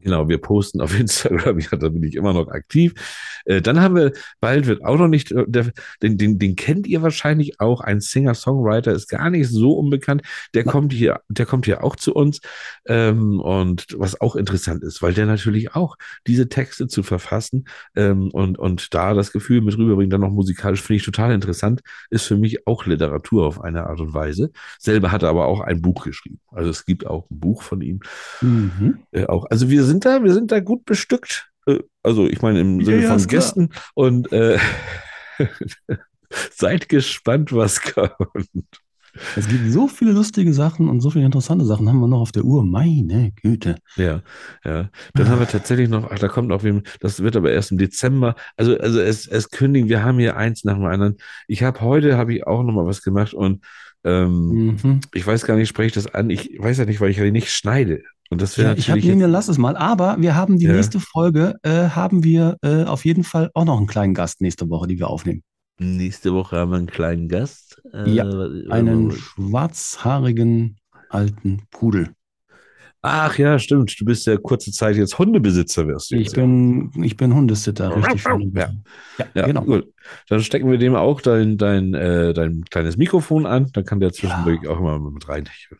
[0.00, 2.94] Genau, wir posten auf Instagram, ja, da bin ich immer noch aktiv.
[3.44, 5.70] Äh, dann haben wir, bald wird auch noch nicht, äh, der,
[6.02, 10.22] den, den, den kennt ihr wahrscheinlich auch, ein Singer-Songwriter, ist gar nicht so unbekannt.
[10.54, 12.40] Der kommt hier, der kommt hier auch zu uns.
[12.86, 18.30] Ähm, und was auch interessant ist, weil der natürlich auch diese Texte zu verfassen ähm,
[18.30, 22.26] und, und da das Gefühl mit rüberbringt, dann noch musikalisch, finde ich total interessant, ist
[22.26, 24.50] für mich auch Literatur auf eine Art und Weise.
[24.78, 26.40] Selber hat er aber auch ein Buch geschrieben.
[26.50, 28.00] Also es gibt auch ein Buch von ihm.
[28.40, 28.98] Mhm.
[29.12, 29.46] Äh, auch.
[29.50, 31.50] Also wir sind da, wir sind da gut bestückt.
[31.66, 33.40] Äh, also ich meine im Sinne ja, von ist klar.
[33.40, 34.58] Gästen und äh,
[36.52, 38.48] seid gespannt, was kommt.
[39.36, 42.32] Es gibt so viele lustige Sachen und so viele interessante Sachen haben wir noch auf
[42.32, 42.64] der Uhr.
[42.64, 43.76] Meine Güte.
[43.94, 44.22] Ja,
[44.64, 44.90] ja.
[45.14, 47.78] Dann haben wir tatsächlich noch, ach, da kommt noch wem, das wird aber erst im
[47.78, 48.34] Dezember.
[48.56, 51.18] Also, also es, es kündigen, wir haben hier eins nach dem anderen.
[51.46, 53.64] Ich habe heute, habe ich auch noch mal was gemacht und
[54.06, 55.00] ähm, Mhm.
[55.14, 56.28] ich weiß gar nicht, spreche ich das an?
[56.28, 58.02] Ich weiß ja nicht, weil ich ja nicht schneide.
[58.30, 59.76] Und das wäre Ja, ich habe nee, lass es mal.
[59.76, 60.72] Aber wir haben die Ja.
[60.72, 64.68] nächste Folge, äh, haben wir äh, auf jeden Fall auch noch einen kleinen Gast nächste
[64.70, 65.42] Woche, die wir aufnehmen.
[65.78, 67.82] nächste Woche haben wir einen kleinen Gast.
[67.92, 68.24] Äh, Ja,
[68.70, 70.76] Einen schwarzhaarigen
[71.10, 72.10] alten Pudel.
[73.06, 73.94] Ach ja, stimmt.
[74.00, 78.24] Du bist ja kurze Zeit jetzt Hundebesitzer wirst du Ich bin, ich bin Hundesitter, richtig.
[78.54, 78.70] Ja.
[79.18, 79.60] ja, ja, genau.
[79.60, 79.92] gut.
[80.30, 83.70] Dann stecken wir dem auch dein, dein, äh, dein kleines Mikrofon an.
[83.74, 85.78] Dann kann der zwischendurch auch immer mit reinhecheln.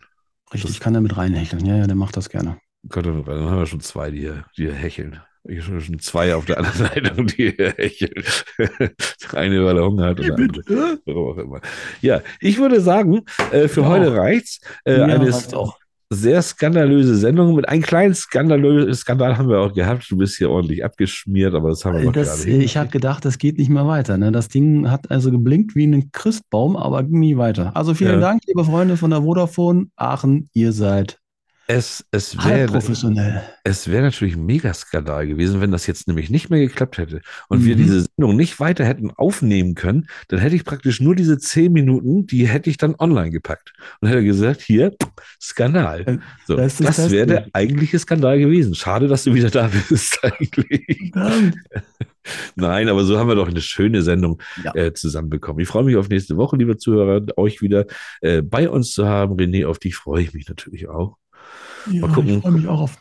[0.52, 1.64] Richtig, kann er mit reinhecheln.
[1.64, 2.58] Ja, ja, der macht das gerne.
[2.88, 5.20] Gott, dann haben wir schon zwei, die hier, die hier hecheln.
[5.46, 8.24] Ich habe schon zwei auf der anderen Leitung, die hier hecheln.
[8.58, 11.60] Der eine, weil er Hunger hat und der andere, warum auch immer.
[12.00, 13.22] Ja, ich würde sagen,
[13.52, 13.88] äh, für Ja.
[13.88, 14.60] heute reicht's.
[14.84, 15.78] Äh, Ja, eine reicht's auch.
[16.14, 17.54] Sehr skandalöse Sendung.
[17.54, 20.10] Mit einem kleinen skandalösen Skandal haben wir auch gehabt.
[20.10, 22.56] Du bist hier ordentlich abgeschmiert, aber das haben wir noch Das, gerade.
[22.62, 24.16] ich habe gedacht, das geht nicht mehr weiter.
[24.16, 24.32] Ne?
[24.32, 27.72] Das Ding hat also geblinkt wie ein Christbaum, aber ging nie weiter.
[27.74, 28.20] Also vielen Ja.
[28.20, 30.48] Dank, liebe Freunde von der Vodafone Aachen.
[30.54, 31.18] Ihr seid
[31.66, 33.42] Es, es wäre professionell.
[33.64, 37.64] es wäre natürlich ein Megaskandal gewesen, wenn das jetzt nämlich nicht mehr geklappt hätte und
[37.64, 37.78] wir Mhm.
[37.80, 42.26] diese Sendung nicht weiter hätten aufnehmen können, dann hätte ich praktisch nur diese zehn Minuten,
[42.26, 44.94] die hätte ich dann online gepackt und hätte gesagt, hier,
[45.40, 46.00] Skandal.
[46.02, 48.74] Äh, So, das das wäre der eigentliche Skandal gewesen.
[48.74, 51.12] Schade, dass du wieder da bist eigentlich.
[51.12, 51.56] Verdammt.
[52.56, 54.74] Nein, aber so haben wir doch eine schöne Sendung Ja.
[54.74, 55.60] äh, zusammenbekommen.
[55.60, 57.86] Ich freue mich auf nächste Woche, liebe Zuhörer, euch wieder
[58.22, 59.36] äh, bei uns zu haben.
[59.36, 61.16] René, auf dich freue ich mich natürlich auch.
[61.90, 62.36] Ja, gucken.
[62.36, 62.98] Ich freue mich auch auf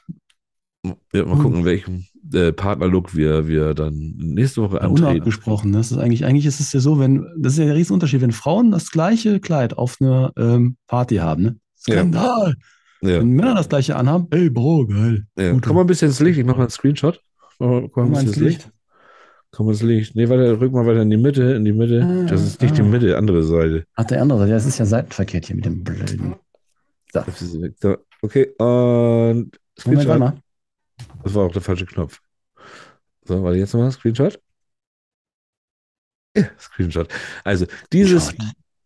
[1.14, 5.12] Ja, mal gucken, welchen äh, Partnerlook wir, wir dann nächste Woche ja, antreten.
[5.12, 5.72] unabgesprochen.
[5.74, 8.32] Das ist eigentlich, eigentlich ist es ja so, wenn, das ist ja der Riesenunterschied, wenn
[8.32, 11.56] Frauen das gleiche Kleid auf einer ähm, Party haben, ne?
[11.88, 11.96] Ja.
[11.96, 12.56] Skandal.
[13.02, 15.26] Ja, Wenn Männer das gleiche anhaben, ey, Bro, geil.
[15.38, 15.52] ja.
[15.52, 15.64] Gut.
[15.66, 16.40] Komm mal ein bisschen ins Licht.
[16.40, 17.20] Ich mache mal einen Screenshot.
[17.58, 18.72] Komm mal, komm mal ein bisschen ins Licht.
[19.52, 20.16] Komm mal ins Licht.
[20.16, 22.02] Nee, weiter, rück mal weiter in die Mitte, in die Mitte.
[22.02, 22.86] Ah, das ist nicht die ah.
[22.86, 23.84] Mitte, andere Seite.
[23.96, 26.36] Ach, der andere, das ist ja seitenverkehrt hier mit dem blöden.
[27.14, 27.76] Weg.
[27.80, 29.52] So, okay, und
[29.86, 30.40] Moment, warte mal.
[31.24, 32.20] Das war auch der falsche Knopf.
[33.24, 34.40] So, warte, jetzt nochmal Screenshot.
[36.36, 37.08] Ja, Screenshot.
[37.44, 38.38] Also, dieses, Shot.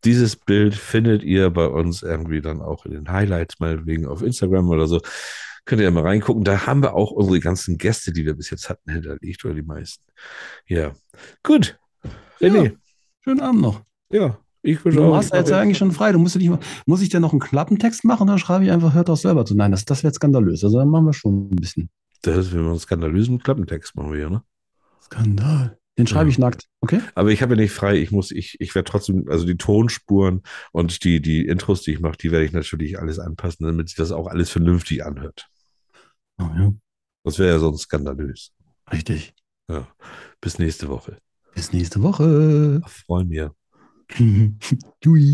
[0.03, 4.69] dieses Bild findet ihr bei uns irgendwie dann auch in den Highlights, meinetwegen auf Instagram
[4.69, 5.01] oder so.
[5.65, 6.43] Könnt ihr ja mal reingucken.
[6.43, 9.63] Da haben wir auch unsere ganzen Gäste, die wir bis jetzt hatten, hinterlegt, oder die
[9.63, 10.03] meisten.
[10.65, 10.93] Ja.
[11.43, 11.77] Gut.
[12.39, 12.77] René.
[13.21, 13.81] Schönen Abend noch.
[14.09, 14.39] Ja.
[14.63, 15.15] Ich Du auch.
[15.15, 16.11] hast ja jetzt eigentlich schon frei.
[16.11, 18.71] Du musst ja nicht mal, muss ich denn noch einen Klappentext machen oder schreibe ich
[18.71, 19.55] einfach, hört auch selber zu?
[19.55, 20.63] Nein, das, das wäre skandalös.
[20.63, 21.89] Also dann machen wir schon ein bisschen.
[22.23, 24.43] Das ist, wenn wir einen skandalösen Klappentext machen wir hier, ne?
[25.03, 25.77] Skandal.
[25.97, 26.31] Den schreibe Ja.
[26.31, 26.99] ich nackt, okay?
[27.15, 27.95] Aber ich habe ja nicht frei.
[27.97, 30.41] Ich muss, ich, ich werde trotzdem, also die Tonspuren
[30.71, 33.97] und die, die Intros, die ich mache, die werde ich natürlich alles anpassen, damit sich
[33.97, 35.47] das auch alles vernünftig anhört.
[36.39, 36.71] Oh, ja.
[37.23, 38.51] Das wäre ja sonst skandalös.
[38.91, 39.33] Richtig.
[39.69, 39.87] Ja.
[40.39, 41.17] Bis nächste Woche.
[41.55, 42.81] Bis nächste Woche.
[42.85, 43.53] Freuen wir.
[44.15, 45.33] Jui.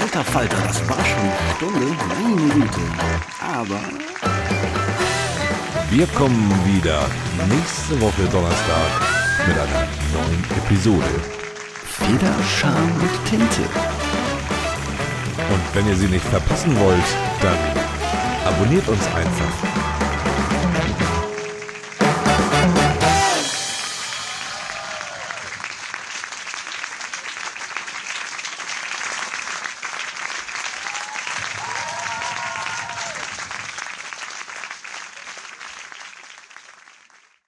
[0.00, 1.96] Alter Falter, das war schon eine Stunde.
[2.22, 2.80] Meine Güte.
[3.40, 3.80] Aber
[5.90, 7.08] Wir kommen wieder
[7.48, 8.90] nächste Woche Donnerstag
[9.48, 11.10] mit einer neuen Episode.
[11.84, 13.62] Feder, Charme und Tinte.
[15.50, 17.04] Und wenn ihr sie nicht verpassen wollt,
[17.40, 17.58] dann
[18.46, 19.73] abonniert uns einfach